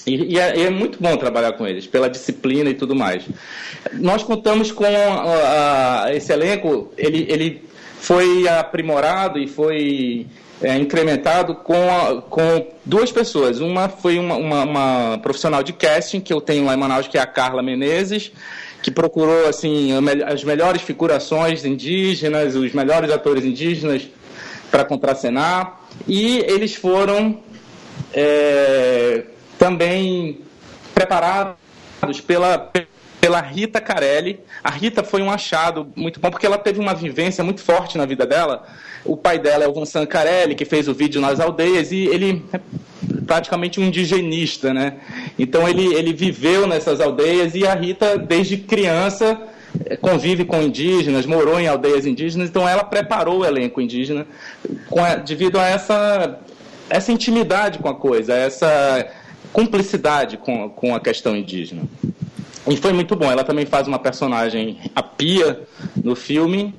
E, 0.06 0.38
é, 0.38 0.64
é, 0.64 0.70
muito 0.70 1.02
bom 1.02 1.16
trabalhar 1.18 1.54
com 1.54 1.66
eles, 1.66 1.88
pela 1.88 2.10
disciplina 2.10 2.70
e 2.70 2.76
tudo 2.76 2.94
mais. 2.94 3.24
Nós 3.94 4.22
contamos 4.22 4.72
com 4.72 4.86
a, 4.86 6.04
a, 6.04 6.14
esse 6.14 6.32
elenco, 6.32 6.92
ele, 6.98 7.26
ele 7.28 7.65
foi 8.06 8.48
aprimorado 8.48 9.40
e 9.40 9.48
foi 9.48 10.28
é, 10.62 10.78
incrementado 10.78 11.56
com, 11.56 11.90
a, 11.90 12.22
com 12.22 12.68
duas 12.86 13.12
pessoas. 13.12 13.60
Uma 13.60 13.90
foi 13.90 14.20
uma, 14.20 14.36
uma, 14.36 14.64
uma, 14.64 15.18
profissional 15.18 15.64
de 15.64 15.74
casting 15.74 16.22
que 16.22 16.32
eu 16.32 16.40
tenho 16.40 16.66
lá 16.66 16.76
em 16.76 16.78
Manaus, 16.78 17.08
que 17.08 17.18
é 17.18 17.22
a 17.22 17.26
Carla 17.26 17.64
Menezes, 17.64 18.32
que 18.84 18.92
procurou 18.92 19.48
assim 19.48 19.90
as 20.24 20.44
melhores 20.44 20.84
figurações 20.84 21.66
indígenas, 21.66 22.56
os 22.56 22.74
melhores 22.74 23.12
atores 23.12 23.44
indígenas 23.44 24.08
para 24.70 24.86
contracenar. 24.86 25.82
E 26.08 26.38
eles 26.48 26.76
foram 26.76 27.40
é, 28.14 29.24
também 29.58 30.42
preparados 30.94 32.22
pela, 32.24 32.72
pela 33.26 33.42
Rita 33.42 33.82
Carelli. 33.82 34.40
A 34.64 34.70
Rita 34.70 35.04
foi 35.04 35.20
um 35.24 35.32
achado 35.32 35.92
muito 35.96 36.20
bom, 36.20 36.30
porque 36.30 36.46
ela 36.46 36.60
teve 36.60 36.80
uma 36.80 36.94
vivência 36.94 37.44
muito 37.44 37.60
forte 37.60 37.98
na 37.98 38.06
vida 38.06 38.24
dela. 38.24 38.68
O 39.04 39.18
pai 39.18 39.40
dela 39.40 39.64
é 39.64 39.68
o 39.68 39.74
Vincent 39.74 40.08
Carelli, 40.08 40.54
que 40.54 40.64
fez 40.64 40.88
o 40.88 40.94
vídeo 40.94 41.20
nas 41.20 41.40
aldeias, 41.40 41.92
e 41.92 42.06
ele 42.06 42.46
é 42.54 42.60
praticamente 43.26 43.80
um 43.80 43.86
indigenista, 43.86 44.72
né? 44.72 44.98
Então 45.40 45.68
ele, 45.68 45.92
ele 45.96 46.14
viveu 46.14 46.68
nessas 46.68 47.02
aldeias 47.02 47.56
e 47.56 47.66
a 47.66 47.74
Rita, 47.74 48.16
desde 48.16 48.58
criança, 48.58 49.42
convive 50.02 50.46
com 50.46 50.62
indígenas, 50.62 51.26
morou 51.26 51.60
em 51.60 51.68
aldeias 51.68 52.06
indígenas, 52.06 52.50
então 52.50 52.70
ela 52.70 52.84
preparou 52.84 53.40
o 53.40 53.46
elenco 53.46 53.82
indígena 53.82 54.28
a, 54.96 55.16
devido 55.16 55.60
a 55.60 55.66
essa, 55.66 56.38
essa 56.92 57.12
intimidade 57.12 57.80
com 57.80 57.90
a 57.90 57.96
coisa, 57.96 58.36
essa 58.36 59.08
cumplicidade 59.52 60.38
com, 60.38 60.70
com 60.70 60.94
a 60.94 61.00
questão 61.00 61.36
indígena. 61.36 61.82
E 62.68 62.78
foi 62.78 62.94
muito 62.94 63.16
bom. 63.16 63.32
Ela 63.32 63.44
também 63.44 63.66
faz 63.66 63.88
uma 63.88 64.00
personagem, 64.00 64.80
a 64.96 65.04
Pia, 65.04 65.62
no 66.04 66.16
filme. 66.16 66.74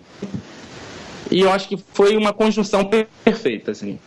E 1.31 1.40
eu 1.40 1.52
acho 1.52 1.69
que 1.69 1.76
foi 1.93 2.16
uma 2.16 2.33
conjunção 2.33 2.88
perfeita, 3.25 3.71
assim. 3.71 3.99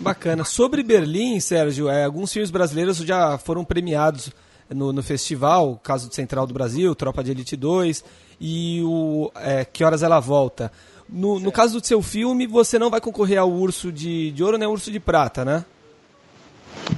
Bacana. 0.00 0.44
Sobre 0.44 0.82
Berlim, 0.82 1.38
Sérgio, 1.38 1.88
é, 1.88 2.04
alguns 2.04 2.32
filmes 2.32 2.50
brasileiros 2.50 2.98
já 2.98 3.38
foram 3.38 3.64
premiados 3.64 4.30
no, 4.68 4.92
no 4.92 5.02
festival, 5.02 5.78
caso 5.82 6.08
do 6.08 6.14
Central 6.14 6.46
do 6.46 6.54
Brasil, 6.54 6.94
Tropa 6.94 7.22
de 7.22 7.30
Elite 7.30 7.56
2 7.56 8.04
e 8.40 8.82
o 8.82 9.30
é, 9.36 9.64
Que 9.64 9.84
Horas 9.84 10.02
Ela 10.02 10.18
Volta. 10.18 10.72
No, 11.08 11.38
no, 11.38 11.52
caso 11.52 11.78
do 11.78 11.86
seu 11.86 12.02
filme, 12.02 12.46
você 12.46 12.78
não 12.78 12.90
vai 12.90 13.00
concorrer 13.00 13.38
ao 13.38 13.50
Urso 13.50 13.92
de, 13.92 14.32
de 14.32 14.42
Ouro 14.42 14.56
nem 14.56 14.66
ao 14.66 14.72
Urso 14.72 14.90
de 14.90 14.98
Prata, 14.98 15.44
né? 15.44 15.64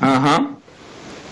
Aham. 0.00 0.38
Uhum 0.38 0.63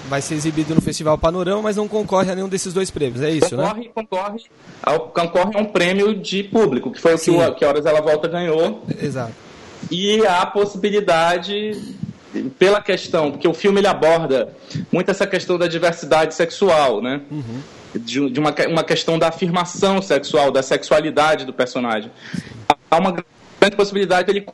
vai 0.09 0.21
ser 0.21 0.35
exibido 0.35 0.75
no 0.75 0.81
Festival 0.81 1.17
Panorama, 1.17 1.63
mas 1.63 1.77
não 1.77 1.89
concorre 1.89 2.31
a 2.31 2.35
nenhum 2.35 2.49
desses 2.49 2.73
dois 2.73 2.91
prêmios, 2.91 3.23
é 3.23 3.31
isso, 3.31 3.51
concorre, 3.51 3.85
né? 3.85 3.91
Concorre, 3.95 4.43
ao, 4.83 5.01
concorre 5.09 5.57
a 5.57 5.61
um 5.61 5.65
prêmio 5.65 6.15
de 6.15 6.43
público, 6.43 6.91
que 6.91 7.01
foi 7.01 7.15
o 7.15 7.19
que, 7.19 7.55
que 7.55 7.65
Horas 7.65 7.87
Ela 7.87 8.01
Volta 8.01 8.29
ganhou. 8.29 8.85
Exato. 9.01 9.33
E 9.91 10.25
há 10.27 10.43
a 10.43 10.47
possibilidade, 10.47 11.97
pela 12.59 12.81
questão, 12.81 13.31
porque 13.31 13.47
o 13.47 13.55
filme 13.55 13.81
ele 13.81 13.87
aborda 13.87 14.55
muito 14.91 15.11
essa 15.11 15.27
questão 15.27 15.59
da 15.59 15.67
diversidade 15.67 16.35
sexual, 16.35 17.03
né? 17.03 17.21
Uhum. 17.31 17.61
De, 17.95 18.31
de 18.31 18.41
uma, 18.41 18.55
uma 18.69 18.85
questão 18.85 19.19
da 19.19 19.29
afirmação 19.29 20.01
sexual, 20.01 20.51
da 20.51 20.63
sexualidade 20.63 21.45
do 21.45 21.53
personagem. 21.53 22.11
Há 22.91 22.99
uma 22.99 23.13
grande 23.61 23.77
possibilidade 23.77 24.27
dele 24.27 24.47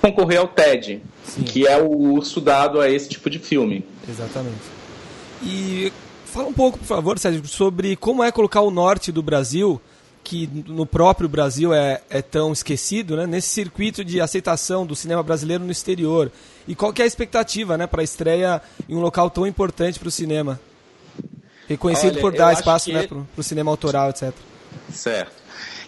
concorrer 0.00 0.38
ao 0.38 0.48
TED, 0.48 1.02
Sim. 1.24 1.42
que 1.42 1.66
é 1.66 1.76
o 1.76 1.88
urso 1.88 2.40
dado 2.40 2.80
a 2.80 2.88
esse 2.88 3.08
tipo 3.08 3.28
de 3.28 3.38
filme. 3.38 3.84
Exatamente. 4.08 4.75
E 5.42 5.92
fala 6.24 6.48
um 6.48 6.52
pouco, 6.52 6.78
por 6.78 6.86
favor, 6.86 7.18
Sérgio, 7.18 7.46
sobre 7.46 7.96
como 7.96 8.22
é 8.22 8.30
colocar 8.32 8.60
o 8.60 8.70
norte 8.70 9.10
do 9.12 9.22
Brasil, 9.22 9.80
que 10.24 10.48
no 10.66 10.84
próprio 10.84 11.28
Brasil 11.28 11.72
é, 11.72 12.00
é 12.10 12.20
tão 12.20 12.52
esquecido, 12.52 13.16
né, 13.16 13.26
nesse 13.26 13.48
circuito 13.48 14.04
de 14.04 14.20
aceitação 14.20 14.84
do 14.84 14.96
cinema 14.96 15.22
brasileiro 15.22 15.64
no 15.64 15.70
exterior. 15.70 16.32
E 16.66 16.74
qual 16.74 16.92
que 16.92 17.00
é 17.00 17.04
a 17.04 17.08
expectativa 17.08 17.78
né, 17.78 17.86
para 17.86 18.00
a 18.00 18.04
estreia 18.04 18.60
em 18.88 18.96
um 18.96 19.00
local 19.00 19.30
tão 19.30 19.46
importante 19.46 19.98
para 19.98 20.08
o 20.08 20.10
cinema? 20.10 20.60
Reconhecido 21.68 22.14
Olha, 22.14 22.20
por 22.20 22.32
dar 22.32 22.52
espaço 22.52 22.92
né, 22.92 23.06
para 23.06 23.18
o 23.36 23.42
cinema 23.42 23.70
autoral, 23.70 24.10
etc. 24.10 24.32
Certo. 24.92 25.32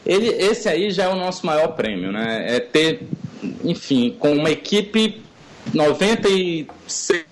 Ele, 0.07 0.29
esse 0.29 0.69
aí 0.69 0.91
já 0.91 1.05
é 1.05 1.09
o 1.09 1.17
nosso 1.17 1.45
maior 1.45 1.69
prêmio, 1.69 2.11
né? 2.13 2.57
É 2.57 2.61
ter, 2.61 3.09
enfim, 3.65 4.17
com 4.19 4.33
uma 4.33 4.51
equipe 4.51 5.23
96 5.75 7.27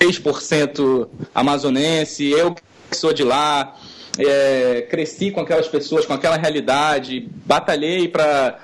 6% 0.00 1.08
amazonense, 1.34 2.28
eu 2.30 2.54
que 2.54 2.96
sou 2.96 3.12
de 3.12 3.24
lá, 3.24 3.76
é, 4.18 4.86
cresci 4.88 5.30
com 5.30 5.40
aquelas 5.40 5.68
pessoas, 5.68 6.06
com 6.06 6.12
aquela 6.12 6.36
realidade, 6.36 7.28
batalhei 7.44 8.08
para 8.08 8.58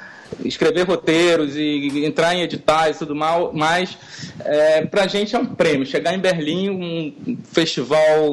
escrever 0.44 0.86
roteiros 0.86 1.56
e 1.56 2.04
entrar 2.04 2.34
em 2.34 2.42
editais 2.42 2.96
e 2.96 2.98
tudo 3.00 3.14
mal, 3.14 3.50
mas 3.52 3.96
é, 4.44 4.84
para 4.86 5.04
a 5.04 5.06
gente 5.06 5.34
é 5.34 5.38
um 5.38 5.46
prêmio. 5.46 5.84
Chegar 5.84 6.14
em 6.14 6.18
Berlim, 6.18 6.70
um 6.70 7.38
festival, 7.52 8.30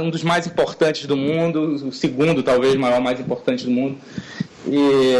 um 0.00 0.10
dos 0.10 0.22
mais 0.22 0.46
importantes 0.46 1.06
do 1.06 1.16
mundo, 1.16 1.88
o 1.88 1.92
segundo 1.92 2.42
talvez 2.42 2.74
maior, 2.74 3.00
mais 3.00 3.18
importante 3.18 3.64
do 3.64 3.70
mundo, 3.70 3.98
e 4.66 5.14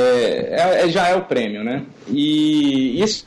é, 0.50 0.84
é, 0.84 0.88
já 0.88 1.08
é 1.08 1.14
o 1.14 1.22
prêmio, 1.22 1.64
né? 1.64 1.84
E 2.08 3.00
isso, 3.02 3.26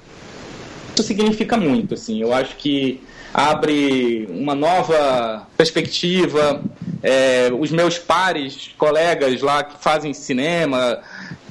isso 0.94 1.04
significa 1.04 1.58
muito, 1.58 1.96
assim. 1.96 2.22
Eu 2.22 2.34
acho 2.34 2.56
que 2.58 3.02
abre 3.34 4.28
uma 4.30 4.56
nova 4.56 5.48
perspectiva. 5.58 6.62
É, 7.04 7.50
os 7.58 7.72
meus 7.72 7.98
pares, 7.98 8.72
colegas 8.78 9.42
lá 9.42 9.64
que 9.64 9.82
fazem 9.82 10.14
cinema, 10.14 11.00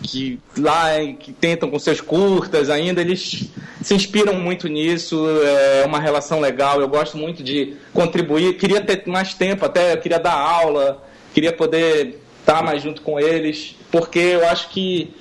que 0.02 0.38
lá 0.56 0.90
que 1.18 1.32
tentam 1.32 1.70
com 1.70 1.78
seus 1.78 2.00
curtas 2.00 2.70
ainda, 2.70 3.00
eles 3.00 3.50
se 3.82 3.94
inspiram 3.94 4.34
muito 4.34 4.68
nisso, 4.68 5.26
é 5.42 5.84
uma 5.84 5.99
relação 5.99 6.40
legal, 6.40 6.80
eu 6.80 6.88
gosto 6.88 7.16
muito 7.16 7.42
de 7.42 7.76
contribuir, 7.92 8.56
queria 8.56 8.80
ter 8.80 9.02
mais 9.06 9.34
tempo 9.34 9.64
até, 9.64 9.96
queria 9.96 10.18
dar 10.18 10.34
aula, 10.34 11.02
queria 11.34 11.52
poder 11.52 12.20
estar 12.40 12.62
mais 12.62 12.82
junto 12.82 13.02
com 13.02 13.18
eles, 13.18 13.76
porque 13.90 14.18
eu 14.18 14.49
acho 14.49 14.68
que 14.70 15.12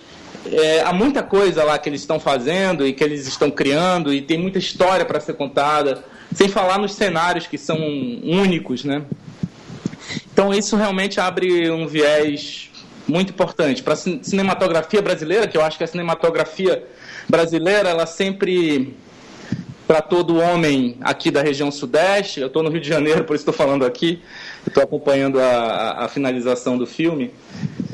é, 0.46 0.82
há 0.82 0.94
muita 0.94 1.22
coisa 1.22 1.64
lá 1.64 1.78
que 1.78 1.90
eles 1.90 2.02
estão 2.02 2.20
fazendo 2.20 2.86
e 2.88 2.94
que 2.94 3.04
eles 3.04 3.28
estão 3.28 3.52
criando 3.52 4.14
e 4.14 4.22
tem 4.22 4.38
muita 4.38 4.58
história 4.58 5.06
para 5.06 5.20
ser 5.20 5.34
contada. 5.34 6.04
Sem 6.34 6.48
falar 6.48 6.78
nos 6.78 6.94
cenários 6.94 7.48
que 7.48 7.58
são 7.58 7.78
únicos, 8.24 8.84
né? 8.84 9.04
Então 10.32 10.54
isso 10.54 10.76
realmente 10.76 11.20
abre 11.20 11.70
um 11.70 11.88
viés 11.88 12.70
muito 13.08 13.32
importante 13.32 13.82
para 13.82 13.94
a 13.94 13.98
cinematografia 13.98 15.02
brasileira, 15.02 15.48
que 15.48 15.58
eu 15.58 15.62
acho 15.62 15.78
que 15.78 15.84
a 15.84 15.88
cinematografia 15.88 16.86
brasileira 17.28 17.90
ela 17.90 18.06
sempre 18.06 18.96
para 19.90 20.02
todo 20.02 20.38
homem 20.38 20.98
aqui 21.02 21.32
da 21.32 21.42
região 21.42 21.72
sudeste. 21.72 22.40
Eu 22.40 22.46
estou 22.46 22.62
no 22.62 22.70
Rio 22.70 22.80
de 22.80 22.88
Janeiro, 22.88 23.24
por 23.24 23.36
isso 23.36 23.42
estou 23.42 23.54
falando 23.54 23.84
aqui. 23.84 24.22
Estou 24.66 24.84
acompanhando 24.84 25.40
a, 25.40 26.06
a, 26.06 26.08
finalização 26.08 26.78
do 26.78 26.86
filme. 26.86 27.32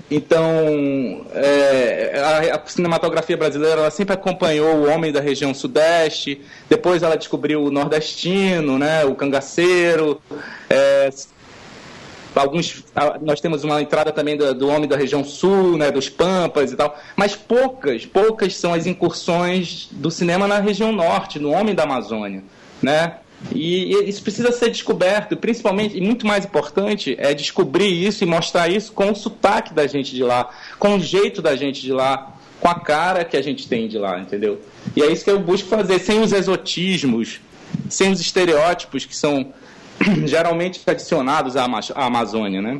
Então, 0.09 1.25
é, 1.33 2.21
a, 2.23 2.55
a, 2.55 2.67
cinematografia 2.67 3.35
brasileira 3.35 3.81
ela 3.81 3.91
sempre 3.91 4.13
acompanhou 4.13 4.75
o 4.75 4.89
homem 4.89 5.11
da 5.11 5.19
região 5.19 5.53
sudeste, 5.53 6.41
depois 6.69 7.01
ela 7.01 7.15
descobriu 7.15 7.63
o 7.63 7.71
nordestino, 7.71 8.77
né, 8.77 9.03
o 9.03 9.15
cangaceiro. 9.15 10.21
É, 10.69 11.09
alguns, 12.35 12.83
nós 13.21 13.41
temos 13.41 13.63
uma 13.63 13.81
entrada 13.81 14.11
também 14.11 14.37
do, 14.37 14.53
do, 14.53 14.67
homem 14.67 14.87
da 14.87 14.95
região 14.95 15.23
sul, 15.23 15.75
né, 15.75 15.89
dos 15.89 16.07
Pampas 16.07 16.71
e 16.71 16.75
tal, 16.75 16.95
mas 17.15 17.35
poucas, 17.35 18.05
poucas 18.05 18.55
são 18.55 18.75
as 18.75 18.85
incursões 18.85 19.87
do 19.91 20.11
cinema 20.11 20.47
na 20.47 20.59
região 20.59 20.91
norte, 20.91 21.39
no 21.39 21.51
homem 21.51 21.73
da 21.73 21.83
Amazônia, 21.83 22.43
né? 22.79 23.17
E, 23.53 23.93
e 23.93 24.09
isso 24.09 24.21
precisa 24.23 24.51
ser 24.51 24.69
descoberto, 24.69 25.35
principalmente, 25.37 25.97
e 25.97 26.01
muito 26.01 26.25
mais 26.25 26.45
importante, 26.45 27.15
é 27.19 27.33
descobrir 27.33 27.87
isso 27.87 28.23
e 28.23 28.27
mostrar 28.27 28.69
isso 28.69 28.91
com 28.91 29.11
o 29.11 29.15
sotaque 29.15 29.73
da 29.73 29.85
gente 29.87 30.13
de 30.15 30.23
lá, 30.23 30.49
com 30.79 30.95
o 30.95 30.99
jeito 30.99 31.41
da 31.41 31.55
gente 31.55 31.81
de 31.81 31.91
lá, 31.91 32.33
com 32.59 32.69
a 32.69 32.79
cara 32.79 33.23
que 33.23 33.37
a 33.37 33.41
gente 33.41 33.67
tem 33.67 33.87
de 33.87 33.97
lá, 33.97 34.19
entendeu? 34.19 34.59
E 34.95 35.03
é 35.03 35.11
isso 35.11 35.23
que 35.23 35.31
eu 35.31 35.39
busco 35.39 35.67
fazer, 35.67 35.99
sem 35.99 36.21
os 36.21 36.31
exotismos, 36.31 37.39
sem 37.89 38.11
os 38.11 38.19
estereótipos 38.19 39.05
que 39.05 39.15
são 39.15 39.53
geralmente 40.25 40.81
adicionados 40.85 41.55
à 41.55 41.65
Amazônia, 41.95 42.61
né? 42.61 42.79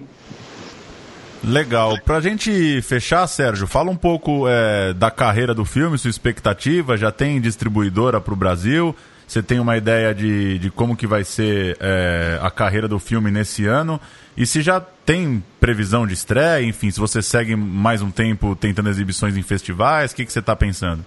Legal. 1.44 2.00
Pra 2.04 2.20
gente 2.20 2.82
fechar, 2.82 3.28
Sérgio, 3.28 3.68
fala 3.68 3.92
um 3.92 3.96
pouco 3.96 4.48
é, 4.48 4.94
da 4.94 5.12
carreira 5.12 5.54
do 5.54 5.64
filme, 5.64 5.98
sua 5.98 6.10
expectativa. 6.10 6.98
Já 6.98 7.12
tem 7.12 7.40
distribuidora 7.40 8.20
para 8.20 8.34
o 8.34 8.38
Brasil? 8.38 8.96
Você 9.28 9.42
tem 9.42 9.60
uma 9.60 9.76
ideia 9.76 10.14
de, 10.14 10.60
de 10.60 10.70
como 10.70 10.96
que 10.96 11.08
vai 11.08 11.24
ser 11.24 11.78
é, 11.80 12.40
a 12.42 12.52
carreira 12.52 12.88
do 12.88 13.00
filme 13.00 13.32
nesse 13.32 13.66
ano? 13.66 14.00
E 14.38 14.46
se 14.46 14.62
já 14.62 14.80
tem 14.80 15.44
previsão 15.60 16.06
de 16.06 16.14
estreia, 16.14 16.62
enfim, 16.64 16.92
se 16.92 17.00
você 17.00 17.22
segue 17.22 17.56
mais 17.56 18.02
um 18.02 18.12
tempo 18.12 18.56
tentando 18.56 18.90
exibições 18.90 19.36
em 19.38 19.42
festivais, 19.42 20.12
o 20.12 20.16
que, 20.16 20.26
que 20.26 20.32
você 20.32 20.40
está 20.40 20.56
pensando? 20.56 21.06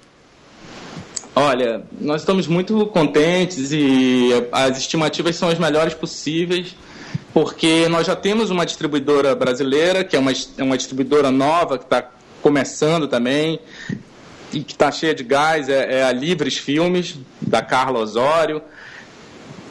Olha, 1.35 1.83
nós 2.01 2.23
estamos 2.23 2.49
muito 2.49 2.87
contentes 2.87 3.71
e 3.71 4.31
as 4.51 4.77
estimativas 4.77 5.37
são 5.37 5.49
as 5.49 5.59
melhores 5.59 5.95
possíveis, 5.95 6.75
porque 7.33 7.89
nós 7.89 8.07
já 8.07 8.17
temos 8.17 8.51
uma 8.51 8.67
distribuidora 8.67 9.37
brasileira, 9.37 10.03
que 10.03 10.17
é 10.17 10.19
uma, 10.19 10.33
é 10.33 10.63
uma 10.65 10.77
distribuidora 10.77 11.31
nova, 11.31 11.79
que 11.79 11.85
está 11.85 12.11
começando 12.43 13.07
também, 13.07 13.61
e 14.53 14.61
que 14.61 14.73
está 14.73 14.91
cheia 14.91 15.15
de 15.15 15.23
gás, 15.23 15.69
é, 15.69 15.99
é, 15.99 16.05
a 16.05 16.13
Livres 16.13 16.57
Filmes, 16.57 17.17
da 17.41 17.63
Carla 17.63 18.01
Osório. 18.01 18.63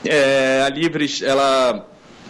É, 0.05 0.63
a 0.65 0.69
Livres, 0.69 1.21
ela 1.21 1.87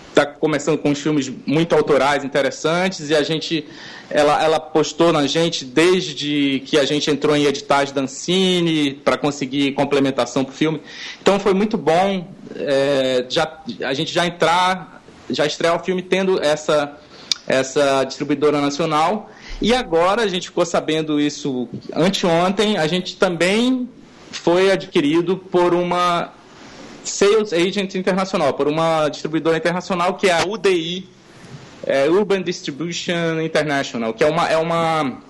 está 0.10 0.26
começando 0.26 0.80
com 0.80 0.90
uns 0.90 1.00
filmes 1.00 1.32
muito 1.46 1.76
autorais, 1.76 2.24
interessantes, 2.24 3.10
e 3.10 3.16
a 3.16 3.22
gente, 3.22 3.66
ela, 4.10 4.44
ela 4.44 4.60
postou 4.60 5.14
na 5.14 5.28
gente 5.28 5.64
desde 5.64 6.64
que 6.66 6.78
a 6.78 6.86
gente 6.86 7.12
entrou 7.12 7.36
em 7.36 7.46
editais 7.46 7.92
da 7.92 8.02
Ancine 8.02 8.94
para 8.94 9.16
conseguir 9.16 9.74
complementação 9.74 10.44
para 10.44 10.54
o 10.54 10.56
filme. 10.56 10.82
Então 11.22 11.40
foi 11.40 11.54
muito 11.54 11.78
bom 11.78 12.28
é, 12.56 13.26
já, 13.30 13.62
a 13.84 13.94
gente 13.94 14.12
já 14.12 14.26
entrar, 14.26 15.04
já 15.30 15.46
estrear 15.46 15.76
o 15.76 15.84
filme 15.84 16.02
tendo 16.02 16.42
essa, 16.44 16.98
essa 17.46 18.04
distribuidora 18.04 18.60
nacional. 18.60 19.30
E 19.62 19.74
agora 19.74 20.22
a 20.22 20.28
gente 20.28 20.50
ficou 20.50 20.66
sabendo 20.66 21.20
isso 21.20 21.68
anteontem, 21.94 22.78
a 22.78 22.86
gente 22.86 23.16
também 23.16 23.90
foi 24.32 24.72
adquirido 24.72 25.38
por 25.38 25.74
uma 25.74 26.32
Sales 27.04 27.54
Agent 27.54 27.96
Internacional, 27.96 28.54
por 28.54 28.68
uma 28.68 29.10
distribuidora 29.10 29.58
internacional 29.58 30.16
que 30.16 30.28
é 30.28 30.34
a 30.34 30.46
UDI, 30.46 31.10
é 31.86 32.08
Urban 32.08 32.42
Distribution 32.44 33.42
International, 33.42 34.14
que 34.14 34.24
é 34.24 34.28
uma, 34.28 34.48
é 34.48 34.58
uma, 34.58 35.22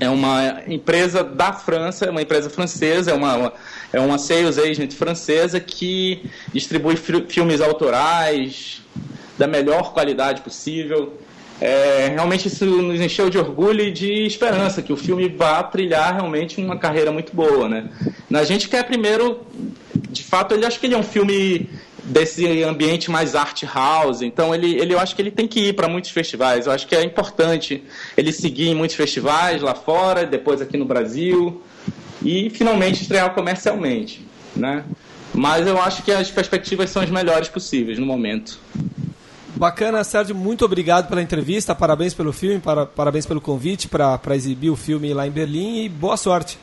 é 0.00 0.08
uma 0.08 0.62
empresa 0.66 1.22
da 1.22 1.52
França, 1.52 2.06
é 2.06 2.10
uma 2.10 2.22
empresa 2.22 2.50
francesa, 2.50 3.10
é 3.12 3.14
uma, 3.14 3.52
é 3.92 4.00
uma 4.00 4.18
sales 4.18 4.58
agent 4.58 4.92
francesa 4.92 5.60
que 5.60 6.28
distribui 6.52 6.96
filmes 6.96 7.60
autorais 7.60 8.82
da 9.38 9.46
melhor 9.46 9.92
qualidade 9.92 10.40
possível. 10.40 11.20
É, 11.60 12.08
realmente 12.14 12.48
isso 12.48 12.66
nos 12.66 13.00
encheu 13.00 13.30
de 13.30 13.38
orgulho 13.38 13.82
e 13.82 13.90
de 13.90 14.26
esperança 14.26 14.82
que 14.82 14.92
o 14.92 14.96
filme 14.96 15.28
vá 15.28 15.62
trilhar 15.62 16.14
realmente 16.14 16.60
uma 16.60 16.76
carreira 16.76 17.10
muito 17.10 17.34
boa, 17.34 17.66
né? 17.66 17.88
A 18.32 18.44
gente 18.44 18.68
quer 18.68 18.84
primeiro 18.84 19.46
de 20.10 20.22
fato, 20.22 20.54
ele 20.54 20.66
acho 20.66 20.78
que 20.78 20.86
ele 20.86 20.94
é 20.94 20.98
um 20.98 21.02
filme 21.02 21.68
desse 22.02 22.62
ambiente 22.62 23.10
mais 23.10 23.34
art 23.34 23.62
house. 23.64 24.22
Então 24.22 24.54
ele, 24.54 24.78
ele 24.78 24.94
eu 24.94 25.00
acho 25.00 25.14
que 25.14 25.22
ele 25.22 25.30
tem 25.30 25.48
que 25.48 25.68
ir 25.68 25.72
para 25.74 25.88
muitos 25.88 26.10
festivais. 26.10 26.66
Eu 26.66 26.72
acho 26.72 26.86
que 26.86 26.94
é 26.94 27.02
importante 27.02 27.82
ele 28.16 28.32
seguir 28.32 28.68
em 28.68 28.74
muitos 28.74 28.96
festivais 28.96 29.62
lá 29.62 29.74
fora, 29.74 30.24
depois 30.24 30.60
aqui 30.60 30.76
no 30.76 30.84
Brasil 30.84 31.62
e 32.22 32.50
finalmente 32.50 33.02
estrear 33.02 33.34
comercialmente, 33.34 34.26
né? 34.54 34.84
Mas 35.34 35.66
eu 35.66 35.80
acho 35.80 36.02
que 36.02 36.10
as 36.10 36.30
perspectivas 36.30 36.90
são 36.90 37.02
as 37.02 37.10
melhores 37.10 37.48
possíveis 37.48 37.98
no 37.98 38.06
momento. 38.06 38.58
Bacana, 39.56 40.04
Sérgio, 40.04 40.34
muito 40.34 40.66
obrigado 40.66 41.08
pela 41.08 41.22
entrevista, 41.22 41.74
parabéns 41.74 42.12
pelo 42.12 42.30
filme, 42.30 42.60
para, 42.60 42.84
parabéns 42.84 43.24
pelo 43.24 43.40
convite 43.40 43.88
para 43.88 44.36
exibir 44.36 44.68
o 44.68 44.76
filme 44.76 45.14
lá 45.14 45.26
em 45.26 45.30
Berlim 45.30 45.82
e 45.82 45.88
boa 45.88 46.18
sorte. 46.18 46.58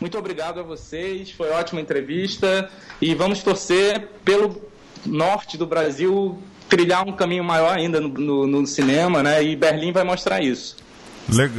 Muito 0.00 0.16
obrigado 0.16 0.60
a 0.60 0.62
vocês, 0.62 1.30
foi 1.30 1.50
ótima 1.50 1.78
entrevista 1.78 2.70
e 3.02 3.14
vamos 3.14 3.42
torcer 3.42 4.08
pelo 4.24 4.62
norte 5.04 5.58
do 5.58 5.66
Brasil 5.66 6.38
trilhar 6.70 7.06
um 7.06 7.12
caminho 7.12 7.44
maior 7.44 7.76
ainda 7.76 8.00
no, 8.00 8.08
no, 8.08 8.46
no 8.46 8.66
cinema, 8.66 9.22
né? 9.22 9.42
E 9.44 9.54
Berlim 9.54 9.92
vai 9.92 10.04
mostrar 10.04 10.42
isso. 10.42 10.76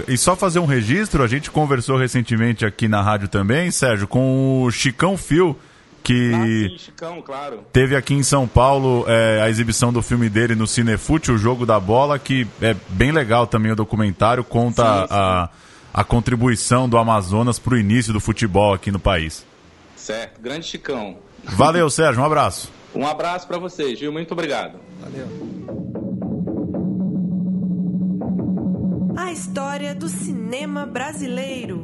E 0.07 0.17
só 0.17 0.35
fazer 0.35 0.57
um 0.57 0.65
registro, 0.65 1.21
a 1.21 1.27
gente 1.27 1.51
conversou 1.51 1.97
recentemente 1.97 2.65
aqui 2.65 2.87
na 2.87 3.01
rádio 3.01 3.27
também, 3.27 3.69
Sérgio, 3.69 4.07
com 4.07 4.63
o 4.63 4.71
Chicão 4.71 5.15
Fio, 5.17 5.55
que 6.03 6.31
ah, 6.33 6.43
sim, 6.43 6.77
Chicão, 6.77 7.21
claro. 7.21 7.63
teve 7.71 7.95
aqui 7.95 8.13
em 8.13 8.23
São 8.23 8.47
Paulo 8.47 9.05
é, 9.07 9.41
a 9.41 9.49
exibição 9.49 9.93
do 9.93 10.01
filme 10.01 10.29
dele 10.29 10.55
no 10.55 10.65
Cinefute, 10.65 11.31
o 11.31 11.37
Jogo 11.37 11.65
da 11.65 11.79
Bola, 11.79 12.17
que 12.17 12.47
é 12.61 12.75
bem 12.89 13.11
legal 13.11 13.45
também 13.45 13.71
o 13.71 13.75
documentário, 13.75 14.43
conta 14.43 15.01
sim, 15.01 15.07
sim. 15.07 15.13
a 15.13 15.49
a 15.93 16.03
contribuição 16.03 16.87
do 16.87 16.97
Amazonas 16.97 17.59
para 17.59 17.73
o 17.73 17.77
início 17.77 18.13
do 18.13 18.19
futebol 18.19 18.73
aqui 18.73 18.91
no 18.91 18.99
país. 18.99 19.45
Certo, 19.95 20.41
grande 20.41 20.65
Chicão. 20.65 21.17
Valeu, 21.43 21.89
Sérgio, 21.89 22.21
um 22.21 22.25
abraço. 22.25 22.71
Um 22.93 23.05
abraço 23.05 23.47
para 23.47 23.57
vocês, 23.57 23.99
viu? 23.99 24.11
Muito 24.11 24.31
obrigado. 24.31 24.79
Valeu. 24.99 25.27
A 29.17 29.31
história 29.31 29.93
do 29.93 30.07
cinema 30.07 30.85
brasileiro. 30.85 31.83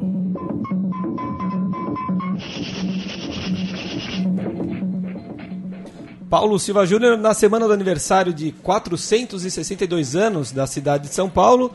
Paulo 6.28 6.58
Silva 6.58 6.84
Júnior, 6.84 7.16
na 7.16 7.32
semana 7.32 7.66
do 7.66 7.72
aniversário 7.72 8.34
de 8.34 8.52
462 8.52 10.14
anos 10.14 10.52
da 10.52 10.66
cidade 10.66 11.08
de 11.08 11.14
São 11.14 11.30
Paulo, 11.30 11.72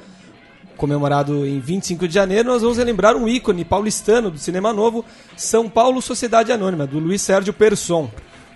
comemorado 0.78 1.45
em 1.45 1.60
25 1.60 2.08
de 2.08 2.13
janeiro, 2.13 2.49
nós 2.49 2.62
vamos 2.62 2.78
relembrar 2.78 3.15
um 3.15 3.28
ícone 3.28 3.65
paulistano 3.65 4.30
do 4.30 4.38
cinema 4.38 4.71
novo, 4.71 5.04
São 5.36 5.67
Paulo 5.67 6.02
Sociedade 6.02 6.52
Anônima, 6.52 6.86
do 6.86 6.99
Luiz 6.99 7.21
Sérgio 7.21 7.52
Persson. 7.52 8.12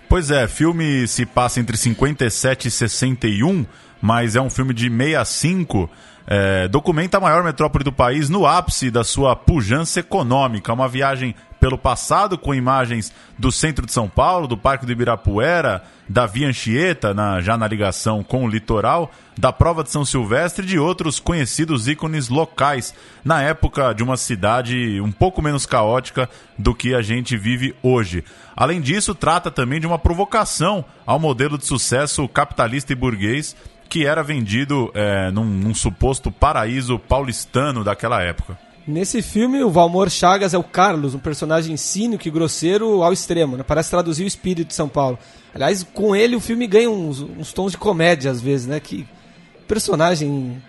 Pois 0.08 0.30
é, 0.30 0.46
filme 0.46 1.06
se 1.08 1.26
passa 1.26 1.60
entre 1.60 1.76
57 1.76 2.68
e 2.68 2.70
61, 2.70 3.66
mas 4.00 4.36
é 4.36 4.40
um 4.40 4.48
filme 4.48 4.72
de 4.72 4.88
65. 4.88 5.90
É, 6.30 6.68
documenta 6.68 7.16
a 7.16 7.20
maior 7.20 7.42
metrópole 7.42 7.82
do 7.82 7.92
país 7.92 8.28
no 8.28 8.46
ápice 8.46 8.90
da 8.90 9.02
sua 9.02 9.34
pujança 9.34 10.00
econômica. 10.00 10.72
Uma 10.72 10.86
viagem 10.86 11.34
pelo 11.60 11.78
passado 11.78 12.38
com 12.38 12.54
imagens 12.54 13.12
do 13.38 13.50
centro 13.50 13.84
de 13.84 13.92
São 13.92 14.08
Paulo, 14.08 14.46
do 14.46 14.56
Parque 14.56 14.86
do 14.86 14.92
Ibirapuera, 14.92 15.82
da 16.08 16.26
Via 16.26 16.48
Anchieta, 16.48 17.12
na, 17.12 17.40
já 17.40 17.56
na 17.56 17.66
ligação 17.66 18.22
com 18.22 18.44
o 18.44 18.48
litoral, 18.48 19.10
da 19.36 19.52
Prova 19.52 19.84
de 19.84 19.90
São 19.90 20.04
Silvestre 20.04 20.64
e 20.64 20.68
de 20.68 20.78
outros 20.78 21.20
conhecidos 21.20 21.86
ícones 21.86 22.28
locais, 22.28 22.94
na 23.24 23.42
época 23.42 23.92
de 23.92 24.02
uma 24.02 24.16
cidade 24.16 25.00
um 25.00 25.12
pouco 25.12 25.42
menos 25.42 25.66
caótica 25.66 26.28
do 26.56 26.74
que 26.74 26.94
a 26.94 27.02
gente 27.02 27.36
vive 27.36 27.74
hoje. 27.82 28.24
Além 28.56 28.80
disso, 28.80 29.14
trata 29.14 29.50
também 29.50 29.80
de 29.80 29.86
uma 29.86 29.98
provocação 29.98 30.84
ao 31.06 31.18
modelo 31.18 31.58
de 31.58 31.66
sucesso 31.66 32.26
capitalista 32.28 32.92
e 32.92 32.96
burguês 32.96 33.54
que 33.88 34.04
era 34.04 34.22
vendido 34.22 34.90
é, 34.94 35.30
num, 35.30 35.44
num 35.44 35.74
suposto 35.74 36.30
paraíso 36.30 36.98
paulistano 36.98 37.82
daquela 37.82 38.22
época. 38.22 38.58
Nesse 38.88 39.20
filme, 39.20 39.62
o 39.62 39.68
Valmor 39.68 40.08
Chagas 40.08 40.54
é 40.54 40.58
o 40.58 40.64
Carlos, 40.64 41.14
um 41.14 41.18
personagem 41.18 41.76
cínico 41.76 42.26
e 42.26 42.30
grosseiro 42.30 43.02
ao 43.02 43.12
extremo, 43.12 43.54
né? 43.54 43.62
Parece 43.62 43.90
traduzir 43.90 44.24
o 44.24 44.26
espírito 44.26 44.68
de 44.68 44.74
São 44.74 44.88
Paulo. 44.88 45.18
Aliás, 45.54 45.82
com 45.82 46.16
ele 46.16 46.34
o 46.34 46.40
filme 46.40 46.66
ganha 46.66 46.88
uns, 46.88 47.20
uns 47.20 47.52
tons 47.52 47.72
de 47.72 47.76
comédia 47.76 48.30
às 48.30 48.40
vezes, 48.40 48.66
né? 48.66 48.80
Que 48.80 49.06
personagem 49.66 50.62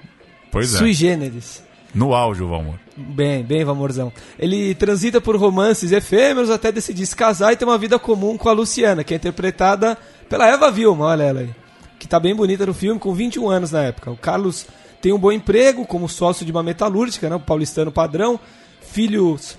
pois 0.51 0.71
sui 0.71 0.89
é. 0.89 0.93
generis. 0.93 1.63
No 1.95 2.13
auge, 2.13 2.43
o 2.43 2.49
Valmor. 2.49 2.75
Bem, 2.97 3.41
bem, 3.41 3.63
Valmorzão. 3.63 4.11
Ele 4.37 4.75
transita 4.75 5.21
por 5.21 5.37
romances 5.37 5.93
efêmeros 5.93 6.49
até 6.49 6.73
decidir 6.73 7.05
se 7.05 7.15
casar 7.15 7.53
e 7.53 7.55
ter 7.55 7.63
uma 7.63 7.77
vida 7.77 7.97
comum 7.97 8.37
com 8.37 8.49
a 8.49 8.51
Luciana, 8.51 9.01
que 9.01 9.13
é 9.13 9.17
interpretada 9.17 9.97
pela 10.27 10.45
Eva 10.45 10.69
Vilma, 10.69 11.05
olha 11.05 11.23
ela 11.23 11.39
aí. 11.39 11.49
Que 11.97 12.05
tá 12.05 12.19
bem 12.19 12.35
bonita 12.35 12.65
no 12.65 12.73
filme, 12.73 12.99
com 12.99 13.13
21 13.13 13.49
anos 13.49 13.71
na 13.71 13.83
época. 13.83 14.11
O 14.11 14.17
Carlos 14.17 14.67
tem 15.01 15.13
um 15.13 15.17
bom 15.17 15.31
emprego 15.31 15.85
como 15.85 16.09
sócio 16.09 16.45
de 16.45 16.51
uma 16.51 16.63
metalúrgica, 16.63 17.29
né, 17.29 17.39
paulistano 17.39 17.91
padrão, 17.91 18.39
filhos 18.81 19.57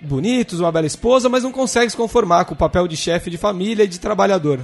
bonitos, 0.00 0.60
uma 0.60 0.72
bela 0.72 0.86
esposa, 0.86 1.28
mas 1.28 1.42
não 1.42 1.52
consegue 1.52 1.90
se 1.90 1.96
conformar 1.96 2.44
com 2.44 2.54
o 2.54 2.56
papel 2.56 2.86
de 2.86 2.96
chefe 2.96 3.30
de 3.30 3.36
família 3.36 3.84
e 3.84 3.88
de 3.88 3.98
trabalhador. 3.98 4.60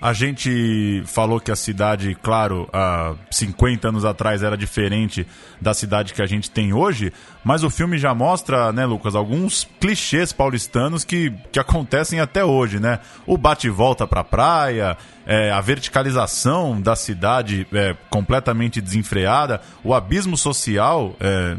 A 0.00 0.12
gente 0.12 1.02
falou 1.06 1.40
que 1.40 1.50
a 1.50 1.56
cidade, 1.56 2.14
claro, 2.22 2.68
há 2.72 3.14
50 3.30 3.88
anos 3.88 4.04
atrás 4.04 4.42
era 4.42 4.56
diferente 4.56 5.26
da 5.60 5.72
cidade 5.72 6.12
que 6.12 6.20
a 6.20 6.26
gente 6.26 6.50
tem 6.50 6.72
hoje, 6.72 7.12
mas 7.42 7.64
o 7.64 7.70
filme 7.70 7.96
já 7.96 8.14
mostra, 8.14 8.70
né, 8.72 8.84
Lucas, 8.84 9.14
alguns 9.14 9.66
clichês 9.80 10.32
paulistanos 10.32 11.04
que, 11.04 11.32
que 11.50 11.58
acontecem 11.58 12.20
até 12.20 12.44
hoje, 12.44 12.78
né? 12.78 12.98
O 13.26 13.38
bate-volta 13.38 14.06
pra 14.06 14.22
praia, 14.22 14.96
é, 15.26 15.50
a 15.50 15.60
verticalização 15.60 16.80
da 16.80 16.94
cidade 16.94 17.66
é, 17.72 17.96
completamente 18.10 18.80
desenfreada, 18.80 19.60
o 19.82 19.94
abismo 19.94 20.36
social 20.36 21.16
é, 21.18 21.56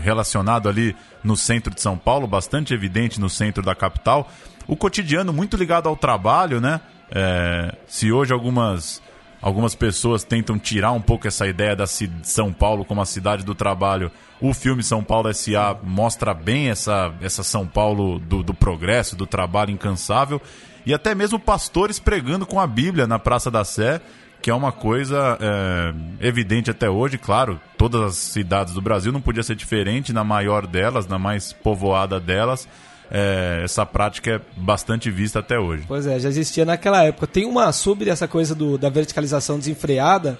relacionado 0.00 0.68
ali 0.68 0.94
no 1.24 1.36
centro 1.36 1.74
de 1.74 1.80
São 1.80 1.96
Paulo, 1.98 2.26
bastante 2.26 2.72
evidente 2.72 3.20
no 3.20 3.28
centro 3.28 3.62
da 3.62 3.74
capital, 3.74 4.30
o 4.66 4.76
cotidiano 4.76 5.32
muito 5.32 5.56
ligado 5.56 5.88
ao 5.88 5.96
trabalho, 5.96 6.60
né? 6.60 6.80
É, 7.10 7.74
se 7.86 8.12
hoje 8.12 8.32
algumas, 8.32 9.02
algumas 9.40 9.74
pessoas 9.74 10.24
tentam 10.24 10.58
tirar 10.58 10.92
um 10.92 11.00
pouco 11.00 11.26
essa 11.26 11.46
ideia 11.46 11.76
da 11.76 11.86
São 11.86 12.52
Paulo 12.52 12.84
como 12.84 13.00
a 13.00 13.06
cidade 13.06 13.44
do 13.44 13.54
trabalho. 13.54 14.10
O 14.40 14.52
filme 14.52 14.82
São 14.82 15.02
Paulo 15.02 15.28
S.A. 15.28 15.76
mostra 15.82 16.34
bem 16.34 16.68
essa, 16.70 17.12
essa 17.20 17.42
São 17.42 17.66
Paulo 17.66 18.18
do, 18.18 18.42
do 18.42 18.54
progresso, 18.54 19.16
do 19.16 19.26
trabalho 19.26 19.70
incansável. 19.70 20.40
E 20.86 20.92
até 20.92 21.14
mesmo 21.14 21.38
pastores 21.38 21.98
pregando 21.98 22.44
com 22.44 22.60
a 22.60 22.66
Bíblia 22.66 23.06
na 23.06 23.18
Praça 23.18 23.50
da 23.50 23.64
Sé, 23.64 24.00
que 24.42 24.50
é 24.50 24.54
uma 24.54 24.70
coisa 24.70 25.38
é, 25.40 26.26
evidente 26.26 26.70
até 26.70 26.90
hoje. 26.90 27.16
Claro, 27.16 27.58
todas 27.78 28.02
as 28.02 28.16
cidades 28.16 28.74
do 28.74 28.82
Brasil 28.82 29.10
não 29.10 29.20
podia 29.20 29.42
ser 29.42 29.56
diferente, 29.56 30.12
na 30.12 30.22
maior 30.22 30.66
delas, 30.66 31.06
na 31.06 31.18
mais 31.18 31.52
povoada 31.52 32.20
delas 32.20 32.68
é, 33.10 33.62
essa 33.64 33.84
prática 33.84 34.30
é 34.32 34.40
bastante 34.56 35.10
vista 35.10 35.38
até 35.38 35.58
hoje. 35.58 35.84
Pois 35.86 36.06
é, 36.06 36.18
já 36.18 36.28
existia 36.28 36.64
naquela 36.64 37.02
época. 37.02 37.26
Tem 37.26 37.44
uma, 37.44 37.72
sobre 37.72 38.10
essa 38.10 38.26
coisa 38.26 38.54
do, 38.54 38.78
da 38.78 38.88
verticalização 38.88 39.58
desenfreada, 39.58 40.38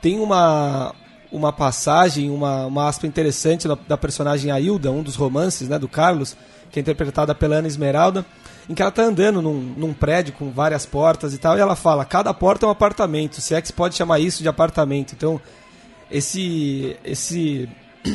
tem 0.00 0.18
uma, 0.18 0.94
uma 1.30 1.52
passagem, 1.52 2.30
uma, 2.30 2.66
uma 2.66 2.88
aspa 2.88 3.06
interessante 3.06 3.68
da, 3.68 3.76
da 3.86 3.96
personagem 3.96 4.50
Ailda, 4.50 4.90
um 4.90 5.02
dos 5.02 5.16
romances 5.16 5.68
né, 5.68 5.78
do 5.78 5.88
Carlos, 5.88 6.36
que 6.70 6.78
é 6.78 6.82
interpretada 6.82 7.34
pela 7.34 7.56
Ana 7.56 7.68
Esmeralda, 7.68 8.24
em 8.68 8.74
que 8.74 8.82
ela 8.82 8.90
está 8.90 9.02
andando 9.02 9.40
num, 9.40 9.60
num, 9.76 9.92
prédio 9.94 10.34
com 10.34 10.50
várias 10.50 10.84
portas 10.84 11.32
e 11.32 11.38
tal, 11.38 11.56
e 11.56 11.60
ela 11.60 11.74
fala, 11.74 12.04
cada 12.04 12.32
porta 12.34 12.66
é 12.66 12.68
um 12.68 12.72
apartamento, 12.72 13.40
se 13.40 13.54
é 13.54 13.60
que 13.60 13.68
se 13.68 13.72
pode 13.72 13.94
chamar 13.94 14.18
isso 14.18 14.42
de 14.42 14.48
apartamento. 14.48 15.14
Então, 15.14 15.40
esse, 16.10 16.96
esse, 17.04 17.68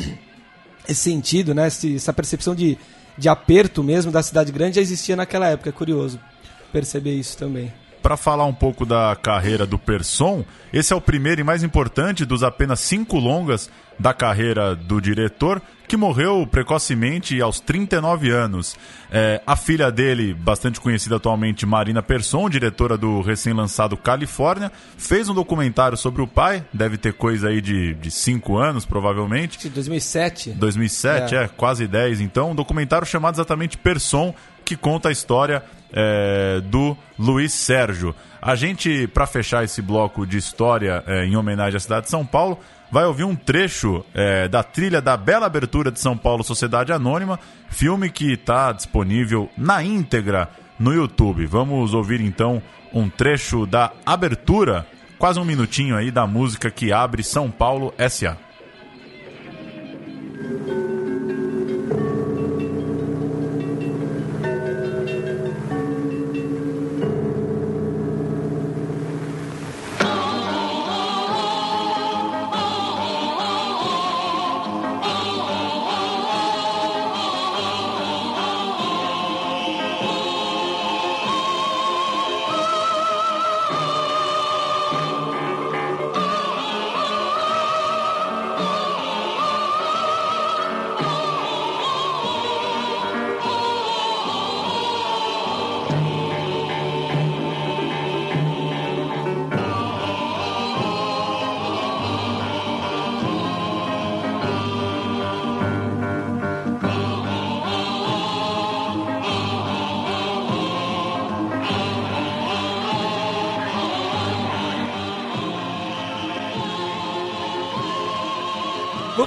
esse 0.87 1.01
sentido, 1.01 1.53
né, 1.55 1.67
esse, 1.67 1.95
essa 1.95 2.13
percepção 2.13 2.53
de 2.53 2.77
de 3.17 3.29
aperto 3.29 3.83
mesmo 3.83 4.11
da 4.11 4.23
cidade 4.23 4.51
grande 4.51 4.75
já 4.75 4.81
existia 4.81 5.15
naquela 5.15 5.47
época. 5.47 5.69
É 5.69 5.73
curioso 5.73 6.19
perceber 6.71 7.13
isso 7.13 7.37
também. 7.37 7.71
Para 8.03 8.17
falar 8.17 8.45
um 8.45 8.53
pouco 8.53 8.85
da 8.85 9.15
carreira 9.15 9.65
do 9.65 9.79
Person, 9.79 10.43
esse 10.73 10.91
é 10.91 10.95
o 10.95 10.99
primeiro 10.99 11.39
e 11.39 11.43
mais 11.43 11.63
importante 11.63 12.25
dos 12.25 12.43
apenas 12.43 12.81
cinco 12.81 13.17
longas 13.17 13.69
da 13.97 14.13
carreira 14.13 14.75
do 14.75 14.99
diretor, 14.99 15.61
que 15.87 15.95
morreu 15.95 16.45
precocemente 16.45 17.41
aos 17.41 17.61
39 17.61 18.29
anos. 18.29 18.75
É, 19.09 19.41
a 19.47 19.55
filha 19.55 19.89
dele, 19.89 20.33
bastante 20.33 20.81
conhecida 20.81 21.15
atualmente, 21.15 21.65
Marina 21.65 22.03
Persson, 22.03 22.49
diretora 22.49 22.97
do 22.97 23.21
recém-lançado 23.21 23.95
Califórnia, 23.95 24.69
fez 24.97 25.29
um 25.29 25.33
documentário 25.33 25.95
sobre 25.97 26.21
o 26.21 26.27
pai, 26.27 26.65
deve 26.73 26.97
ter 26.97 27.13
coisa 27.13 27.47
aí 27.47 27.61
de 27.61 28.11
5 28.11 28.57
anos, 28.57 28.85
provavelmente. 28.85 29.69
2007. 29.69 30.51
2007, 30.51 31.35
é. 31.35 31.43
é, 31.43 31.47
quase 31.47 31.87
10 31.87 32.19
então. 32.19 32.51
Um 32.51 32.55
documentário 32.55 33.07
chamado 33.07 33.35
exatamente 33.35 33.77
Persson, 33.77 34.35
que 34.65 34.75
conta 34.75 35.07
a 35.07 35.11
história 35.11 35.63
é, 35.93 36.59
do 36.61 36.97
Luiz 37.17 37.53
Sérgio. 37.53 38.15
A 38.41 38.55
gente, 38.55 39.07
para 39.07 39.25
fechar 39.25 39.63
esse 39.63 39.81
bloco 39.81 40.25
de 40.25 40.37
história 40.37 41.03
é, 41.07 41.25
em 41.25 41.35
homenagem 41.37 41.77
à 41.77 41.79
cidade 41.79 42.05
de 42.05 42.11
São 42.11 42.25
Paulo, 42.25 42.59
vai 42.91 43.05
ouvir 43.05 43.23
um 43.23 43.35
trecho 43.35 44.03
é, 44.13 44.47
da 44.47 44.61
trilha 44.63 45.01
da 45.01 45.15
bela 45.15 45.45
abertura 45.45 45.91
de 45.91 45.99
São 45.99 46.17
Paulo 46.17 46.43
Sociedade 46.43 46.91
Anônima, 46.91 47.39
filme 47.69 48.09
que 48.09 48.33
está 48.33 48.71
disponível 48.71 49.49
na 49.57 49.83
íntegra 49.83 50.49
no 50.77 50.93
YouTube. 50.93 51.45
Vamos 51.45 51.93
ouvir 51.93 52.21
então 52.21 52.61
um 52.93 53.09
trecho 53.09 53.65
da 53.65 53.91
abertura, 54.05 54.85
quase 55.17 55.39
um 55.39 55.45
minutinho 55.45 55.95
aí 55.95 56.11
da 56.11 56.27
música 56.27 56.69
que 56.69 56.91
abre 56.91 57.23
São 57.23 57.49
Paulo 57.49 57.93
SA. 58.09 58.37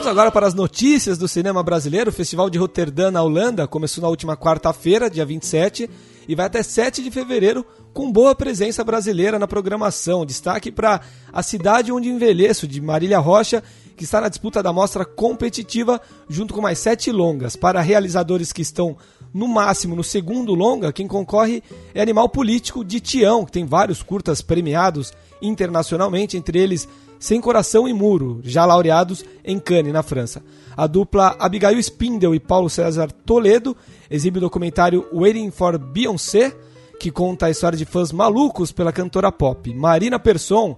Vamos 0.06 0.20
agora 0.20 0.30
para 0.30 0.46
as 0.46 0.54
notícias 0.54 1.18
do 1.18 1.26
cinema 1.26 1.64
brasileiro. 1.64 2.10
O 2.10 2.12
Festival 2.12 2.48
de 2.48 2.56
Roterdã, 2.56 3.10
na 3.10 3.24
Holanda, 3.24 3.66
começou 3.66 4.00
na 4.00 4.08
última 4.08 4.36
quarta-feira, 4.36 5.10
dia 5.10 5.26
27, 5.26 5.90
e 6.28 6.34
vai 6.36 6.46
até 6.46 6.62
7 6.62 7.02
de 7.02 7.10
fevereiro, 7.10 7.66
com 7.92 8.12
boa 8.12 8.32
presença 8.32 8.84
brasileira 8.84 9.36
na 9.36 9.48
programação. 9.48 10.24
Destaque 10.24 10.70
para 10.70 11.00
A 11.32 11.42
Cidade 11.42 11.90
Onde 11.90 12.08
Envelheço, 12.08 12.68
de 12.68 12.80
Marília 12.80 13.18
Rocha, 13.18 13.64
que 13.96 14.04
está 14.04 14.20
na 14.20 14.28
disputa 14.28 14.62
da 14.62 14.72
mostra 14.72 15.04
competitiva, 15.04 16.00
junto 16.28 16.54
com 16.54 16.60
mais 16.60 16.78
sete 16.78 17.10
longas. 17.10 17.56
Para 17.56 17.80
realizadores 17.80 18.52
que 18.52 18.62
estão 18.62 18.96
no 19.34 19.48
máximo 19.48 19.96
no 19.96 20.04
segundo 20.04 20.54
longa, 20.54 20.92
quem 20.92 21.08
concorre 21.08 21.64
é 21.92 22.00
Animal 22.00 22.28
Político 22.28 22.84
de 22.84 23.00
Tião, 23.00 23.44
que 23.44 23.50
tem 23.50 23.66
vários 23.66 24.04
curtas 24.04 24.40
premiados 24.40 25.12
internacionalmente, 25.42 26.36
entre 26.36 26.60
eles 26.60 26.88
sem 27.18 27.40
Coração 27.40 27.88
e 27.88 27.92
Muro, 27.92 28.40
já 28.42 28.64
laureados 28.64 29.24
em 29.44 29.58
Cannes, 29.58 29.92
na 29.92 30.02
França. 30.02 30.42
A 30.76 30.86
dupla 30.86 31.36
Abigail 31.38 31.78
Spindle 31.78 32.34
e 32.34 32.40
Paulo 32.40 32.68
César 32.68 33.10
Toledo 33.10 33.76
exibe 34.10 34.38
o 34.38 34.42
documentário 34.42 35.06
Waiting 35.12 35.50
for 35.50 35.78
Beyoncé, 35.78 36.54
que 37.00 37.10
conta 37.10 37.46
a 37.46 37.50
história 37.50 37.76
de 37.76 37.84
fãs 37.84 38.12
malucos 38.12 38.72
pela 38.72 38.92
cantora 38.92 39.32
pop. 39.32 39.72
Marina 39.74 40.18
Persson, 40.18 40.76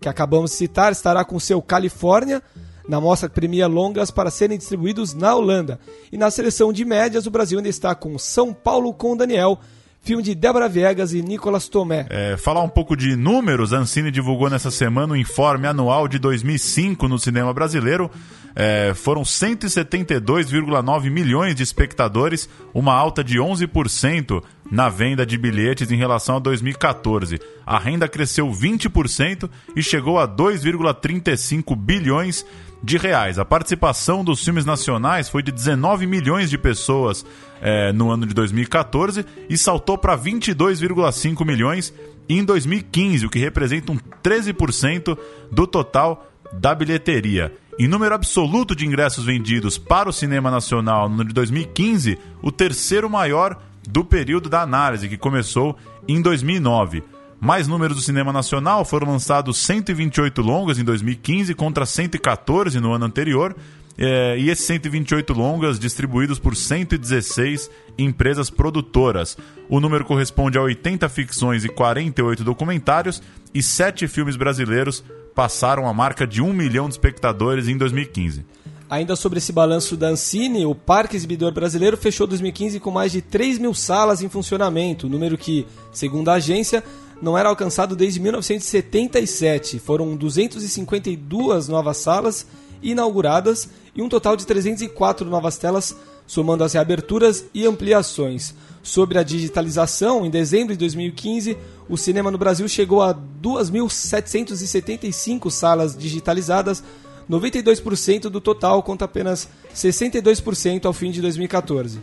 que 0.00 0.08
acabamos 0.08 0.50
de 0.50 0.56
citar, 0.56 0.92
estará 0.92 1.24
com 1.24 1.38
seu 1.38 1.60
Califórnia 1.62 2.42
na 2.88 3.00
mostra 3.00 3.28
que 3.28 3.34
premia 3.34 3.66
longas 3.66 4.10
para 4.10 4.30
serem 4.30 4.56
distribuídos 4.56 5.14
na 5.14 5.34
Holanda. 5.34 5.80
E 6.10 6.16
na 6.16 6.30
seleção 6.30 6.72
de 6.72 6.84
médias, 6.84 7.26
o 7.26 7.30
Brasil 7.30 7.58
ainda 7.58 7.68
está 7.68 7.94
com 7.94 8.18
São 8.18 8.52
Paulo 8.52 8.92
com 8.92 9.16
Daniel, 9.16 9.58
filme 10.06 10.22
de 10.22 10.36
Débora 10.36 10.68
Viegas 10.68 11.12
e 11.12 11.20
Nicolas 11.20 11.66
Tomé. 11.68 12.06
É, 12.08 12.36
falar 12.36 12.62
um 12.62 12.68
pouco 12.68 12.96
de 12.96 13.16
números, 13.16 13.72
a 13.72 13.78
Ancine 13.78 14.12
divulgou 14.12 14.48
nessa 14.48 14.70
semana 14.70 15.14
o 15.14 15.16
informe 15.16 15.66
anual 15.66 16.06
de 16.06 16.16
2005 16.20 17.08
no 17.08 17.18
cinema 17.18 17.52
brasileiro. 17.52 18.08
É, 18.54 18.94
foram 18.94 19.22
172,9 19.22 21.10
milhões 21.10 21.56
de 21.56 21.64
espectadores, 21.64 22.48
uma 22.72 22.94
alta 22.94 23.24
de 23.24 23.38
11% 23.38 24.40
na 24.70 24.88
venda 24.88 25.26
de 25.26 25.36
bilhetes 25.36 25.90
em 25.90 25.96
relação 25.96 26.36
a 26.36 26.38
2014. 26.38 27.40
A 27.66 27.76
renda 27.76 28.06
cresceu 28.06 28.48
20% 28.48 29.50
e 29.74 29.82
chegou 29.82 30.20
a 30.20 30.28
2,35 30.28 31.76
bilhões 31.76 32.46
de 32.86 32.96
reais. 32.96 33.36
A 33.36 33.44
participação 33.44 34.22
dos 34.22 34.44
filmes 34.44 34.64
nacionais 34.64 35.28
foi 35.28 35.42
de 35.42 35.50
19 35.50 36.06
milhões 36.06 36.48
de 36.48 36.56
pessoas 36.56 37.26
é, 37.60 37.92
no 37.92 38.12
ano 38.12 38.24
de 38.24 38.32
2014 38.32 39.26
e 39.50 39.58
saltou 39.58 39.98
para 39.98 40.16
22,5 40.16 41.44
milhões 41.44 41.92
em 42.28 42.44
2015, 42.44 43.26
o 43.26 43.28
que 43.28 43.40
representa 43.40 43.90
um 43.90 43.98
13% 44.22 45.18
do 45.50 45.66
total 45.66 46.30
da 46.52 46.76
bilheteria. 46.76 47.52
Em 47.76 47.88
número 47.88 48.14
absoluto 48.14 48.74
de 48.74 48.86
ingressos 48.86 49.24
vendidos 49.24 49.76
para 49.76 50.08
o 50.08 50.12
cinema 50.12 50.48
nacional 50.48 51.08
no 51.08 51.16
ano 51.16 51.24
de 51.24 51.34
2015, 51.34 52.16
o 52.40 52.52
terceiro 52.52 53.10
maior 53.10 53.60
do 53.88 54.04
período 54.04 54.48
da 54.48 54.62
análise, 54.62 55.08
que 55.08 55.18
começou 55.18 55.76
em 56.06 56.22
2009. 56.22 57.02
Mais 57.40 57.68
números 57.68 57.96
do 57.96 58.02
cinema 58.02 58.32
nacional 58.32 58.84
foram 58.84 59.08
lançados 59.08 59.58
128 59.58 60.40
longas 60.40 60.78
em 60.78 60.84
2015 60.84 61.54
contra 61.54 61.84
114 61.84 62.80
no 62.80 62.92
ano 62.92 63.04
anterior. 63.04 63.54
É, 63.98 64.36
e 64.38 64.50
esses 64.50 64.66
128 64.66 65.32
longas 65.32 65.78
distribuídos 65.78 66.38
por 66.38 66.54
116 66.54 67.70
empresas 67.96 68.50
produtoras. 68.50 69.38
O 69.70 69.80
número 69.80 70.04
corresponde 70.04 70.58
a 70.58 70.62
80 70.62 71.08
ficções 71.08 71.64
e 71.64 71.68
48 71.68 72.44
documentários, 72.44 73.22
e 73.54 73.62
7 73.62 74.06
filmes 74.06 74.36
brasileiros 74.36 75.02
passaram 75.34 75.88
a 75.88 75.94
marca 75.94 76.26
de 76.26 76.42
1 76.42 76.52
milhão 76.52 76.88
de 76.88 76.94
espectadores 76.94 77.68
em 77.68 77.76
2015. 77.78 78.44
Ainda 78.88 79.16
sobre 79.16 79.38
esse 79.38 79.52
balanço 79.52 79.96
da 79.96 80.08
Ancine, 80.08 80.64
o 80.64 80.74
Parque 80.74 81.16
Exibidor 81.16 81.52
Brasileiro 81.52 81.96
fechou 81.96 82.26
2015 82.26 82.78
com 82.78 82.90
mais 82.90 83.10
de 83.10 83.20
3 83.20 83.58
mil 83.58 83.74
salas 83.74 84.22
em 84.22 84.28
funcionamento, 84.28 85.08
número 85.08 85.36
que, 85.36 85.66
segundo 85.90 86.28
a 86.28 86.34
agência, 86.34 86.84
não 87.20 87.36
era 87.36 87.48
alcançado 87.48 87.96
desde 87.96 88.20
1977. 88.20 89.78
Foram 89.78 90.16
252 90.16 91.68
novas 91.68 91.98
salas 91.98 92.46
inauguradas 92.82 93.68
e 93.94 94.02
um 94.02 94.08
total 94.08 94.36
de 94.36 94.44
304 94.46 95.28
novas 95.28 95.56
telas, 95.56 95.96
somando 96.26 96.64
as 96.64 96.72
reaberturas 96.74 97.46
e 97.54 97.64
ampliações. 97.66 98.54
Sobre 98.82 99.18
a 99.18 99.22
digitalização, 99.22 100.26
em 100.26 100.30
dezembro 100.30 100.74
de 100.74 100.78
2015, 100.78 101.56
o 101.88 101.96
cinema 101.96 102.30
no 102.30 102.36
Brasil 102.38 102.68
chegou 102.68 103.02
a 103.02 103.14
2.775 103.14 105.50
salas 105.50 105.96
digitalizadas, 105.96 106.84
92% 107.28 108.28
do 108.28 108.40
total, 108.40 108.80
contra 108.82 109.06
apenas 109.06 109.48
62% 109.74 110.84
ao 110.84 110.92
fim 110.92 111.10
de 111.10 111.20
2014. 111.20 111.98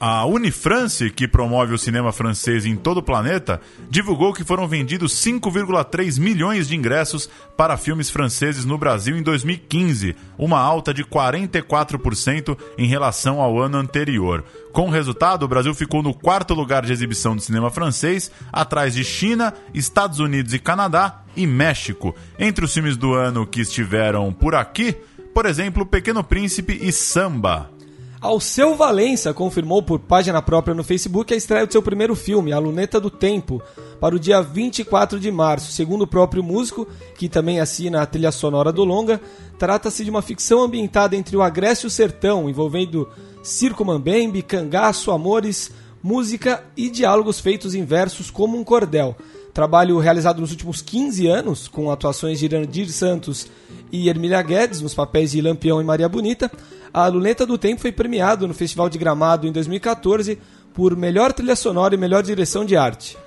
A 0.00 0.24
Unifrance, 0.26 1.10
que 1.10 1.26
promove 1.26 1.74
o 1.74 1.78
cinema 1.78 2.12
francês 2.12 2.64
em 2.64 2.76
todo 2.76 2.98
o 2.98 3.02
planeta, 3.02 3.60
divulgou 3.90 4.32
que 4.32 4.44
foram 4.44 4.68
vendidos 4.68 5.12
5,3 5.12 6.20
milhões 6.20 6.68
de 6.68 6.76
ingressos 6.76 7.28
para 7.56 7.76
filmes 7.76 8.08
franceses 8.08 8.64
no 8.64 8.78
Brasil 8.78 9.16
em 9.18 9.22
2015, 9.24 10.14
uma 10.38 10.60
alta 10.60 10.94
de 10.94 11.02
44% 11.02 12.56
em 12.78 12.86
relação 12.86 13.40
ao 13.40 13.60
ano 13.60 13.76
anterior. 13.76 14.44
Com 14.72 14.86
o 14.86 14.90
resultado, 14.90 15.42
o 15.42 15.48
Brasil 15.48 15.74
ficou 15.74 16.00
no 16.00 16.14
quarto 16.14 16.54
lugar 16.54 16.86
de 16.86 16.92
exibição 16.92 17.34
do 17.34 17.42
cinema 17.42 17.68
francês, 17.68 18.30
atrás 18.52 18.94
de 18.94 19.02
China, 19.02 19.52
Estados 19.74 20.20
Unidos 20.20 20.54
e 20.54 20.60
Canadá 20.60 21.24
e 21.34 21.44
México. 21.44 22.14
Entre 22.38 22.64
os 22.64 22.72
filmes 22.72 22.96
do 22.96 23.14
ano 23.14 23.44
que 23.44 23.62
estiveram 23.62 24.32
por 24.32 24.54
aqui, 24.54 24.96
por 25.34 25.44
exemplo, 25.44 25.84
Pequeno 25.84 26.22
Príncipe 26.22 26.78
e 26.80 26.92
Samba. 26.92 27.77
Alceu 28.20 28.74
Valença 28.74 29.32
confirmou 29.32 29.80
por 29.80 30.00
página 30.00 30.42
própria 30.42 30.74
no 30.74 30.82
Facebook 30.82 31.32
a 31.32 31.36
estreia 31.36 31.64
do 31.64 31.70
seu 31.70 31.80
primeiro 31.80 32.16
filme, 32.16 32.52
A 32.52 32.58
Luneta 32.58 33.00
do 33.00 33.10
Tempo, 33.10 33.62
para 34.00 34.14
o 34.14 34.18
dia 34.18 34.42
24 34.42 35.20
de 35.20 35.30
março. 35.30 35.70
Segundo 35.70 36.02
o 36.02 36.06
próprio 36.06 36.42
músico, 36.42 36.86
que 37.16 37.28
também 37.28 37.60
assina 37.60 38.02
a 38.02 38.06
trilha 38.06 38.32
sonora 38.32 38.72
do 38.72 38.82
longa, 38.82 39.20
trata-se 39.56 40.02
de 40.02 40.10
uma 40.10 40.20
ficção 40.20 40.62
ambientada 40.62 41.14
entre 41.14 41.36
o 41.36 41.42
Agreste 41.42 41.86
e 41.86 41.88
o 41.88 41.90
Sertão, 41.90 42.50
envolvendo 42.50 43.08
circo 43.40 43.84
mambembe, 43.84 44.42
cangaço, 44.42 45.12
amores, 45.12 45.70
música 46.02 46.64
e 46.76 46.90
diálogos 46.90 47.38
feitos 47.38 47.72
em 47.72 47.84
versos 47.84 48.32
como 48.32 48.58
um 48.58 48.64
cordel. 48.64 49.16
Trabalho 49.58 49.98
realizado 49.98 50.40
nos 50.40 50.52
últimos 50.52 50.80
15 50.80 51.26
anos, 51.26 51.66
com 51.66 51.90
atuações 51.90 52.38
de 52.38 52.44
Irandir 52.44 52.92
Santos 52.92 53.48
e 53.90 54.08
Ermília 54.08 54.40
Guedes 54.40 54.80
nos 54.80 54.94
papéis 54.94 55.32
de 55.32 55.40
Lampião 55.40 55.80
e 55.80 55.84
Maria 55.84 56.08
Bonita, 56.08 56.48
a 56.94 57.08
Luneta 57.08 57.44
do 57.44 57.58
Tempo 57.58 57.80
foi 57.80 57.90
premiado 57.90 58.46
no 58.46 58.54
Festival 58.54 58.88
de 58.88 58.96
Gramado 58.98 59.48
em 59.48 59.50
2014 59.50 60.38
por 60.72 60.94
melhor 60.94 61.32
trilha 61.32 61.56
sonora 61.56 61.92
e 61.92 61.98
melhor 61.98 62.22
direção 62.22 62.64
de 62.64 62.76
arte. 62.76 63.18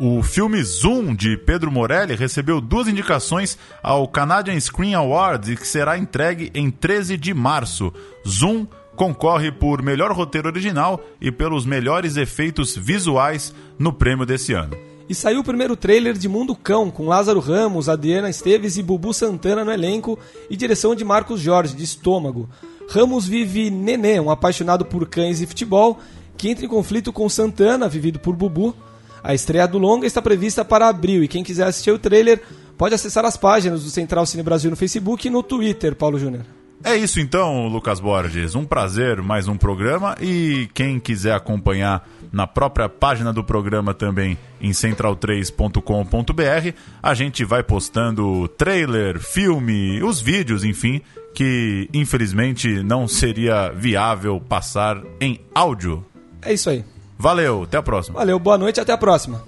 O 0.00 0.22
filme 0.22 0.62
Zoom, 0.62 1.14
de 1.14 1.36
Pedro 1.36 1.70
Morelli, 1.70 2.16
recebeu 2.16 2.58
duas 2.58 2.88
indicações 2.88 3.58
ao 3.82 4.08
Canadian 4.08 4.58
Screen 4.58 4.94
Awards 4.94 5.50
e 5.50 5.56
que 5.56 5.68
será 5.68 5.98
entregue 5.98 6.50
em 6.54 6.70
13 6.70 7.18
de 7.18 7.34
março. 7.34 7.92
Zoom 8.26 8.66
concorre 8.96 9.52
por 9.52 9.82
melhor 9.82 10.10
roteiro 10.12 10.48
original 10.48 11.04
e 11.20 11.30
pelos 11.30 11.66
melhores 11.66 12.16
efeitos 12.16 12.74
visuais 12.74 13.54
no 13.78 13.92
prêmio 13.92 14.24
desse 14.24 14.54
ano. 14.54 14.74
E 15.08 15.14
saiu 15.14 15.40
o 15.40 15.44
primeiro 15.44 15.76
trailer 15.76 16.14
de 16.14 16.28
Mundo 16.28 16.54
Cão, 16.54 16.90
com 16.90 17.06
Lázaro 17.06 17.38
Ramos, 17.38 17.88
Adriana 17.88 18.28
Esteves 18.28 18.76
e 18.76 18.82
Bubu 18.82 19.14
Santana 19.14 19.64
no 19.64 19.70
elenco 19.70 20.18
e 20.50 20.56
direção 20.56 20.96
de 20.96 21.04
Marcos 21.04 21.40
Jorge, 21.40 21.76
de 21.76 21.84
Estômago. 21.84 22.48
Ramos 22.88 23.26
vive 23.26 23.70
Nenê, 23.70 24.18
um 24.18 24.30
apaixonado 24.30 24.84
por 24.84 25.08
cães 25.08 25.40
e 25.40 25.46
futebol, 25.46 25.98
que 26.36 26.48
entra 26.48 26.64
em 26.64 26.68
conflito 26.68 27.12
com 27.12 27.28
Santana, 27.28 27.88
vivido 27.88 28.18
por 28.18 28.34
Bubu. 28.34 28.74
A 29.22 29.32
estreia 29.32 29.66
do 29.68 29.78
longa 29.78 30.06
está 30.06 30.20
prevista 30.20 30.64
para 30.64 30.88
abril 30.88 31.22
e 31.22 31.28
quem 31.28 31.44
quiser 31.44 31.68
assistir 31.68 31.92
o 31.92 31.98
trailer 31.98 32.42
pode 32.76 32.94
acessar 32.94 33.24
as 33.24 33.36
páginas 33.36 33.84
do 33.84 33.90
Central 33.90 34.26
Cine 34.26 34.42
Brasil 34.42 34.70
no 34.70 34.76
Facebook 34.76 35.26
e 35.26 35.30
no 35.30 35.42
Twitter, 35.42 35.94
Paulo 35.94 36.18
Júnior. 36.18 36.55
É 36.84 36.96
isso 36.96 37.20
então, 37.20 37.68
Lucas 37.68 38.00
Borges. 38.00 38.54
Um 38.54 38.64
prazer, 38.64 39.20
mais 39.20 39.48
um 39.48 39.56
programa. 39.56 40.16
E 40.20 40.68
quem 40.74 41.00
quiser 41.00 41.34
acompanhar 41.34 42.06
na 42.32 42.46
própria 42.46 42.88
página 42.88 43.32
do 43.32 43.42
programa 43.42 43.94
também 43.94 44.38
em 44.60 44.70
central3.com.br, 44.70 46.76
a 47.02 47.14
gente 47.14 47.44
vai 47.44 47.62
postando 47.62 48.46
trailer, 48.48 49.18
filme, 49.18 50.02
os 50.02 50.20
vídeos, 50.20 50.64
enfim, 50.64 51.00
que 51.34 51.88
infelizmente 51.92 52.82
não 52.82 53.08
seria 53.08 53.70
viável 53.70 54.40
passar 54.40 55.02
em 55.20 55.40
áudio. 55.54 56.04
É 56.42 56.52
isso 56.52 56.70
aí. 56.70 56.84
Valeu, 57.18 57.62
até 57.62 57.78
a 57.78 57.82
próxima. 57.82 58.18
Valeu, 58.18 58.38
boa 58.38 58.58
noite, 58.58 58.80
até 58.80 58.92
a 58.92 58.98
próxima. 58.98 59.42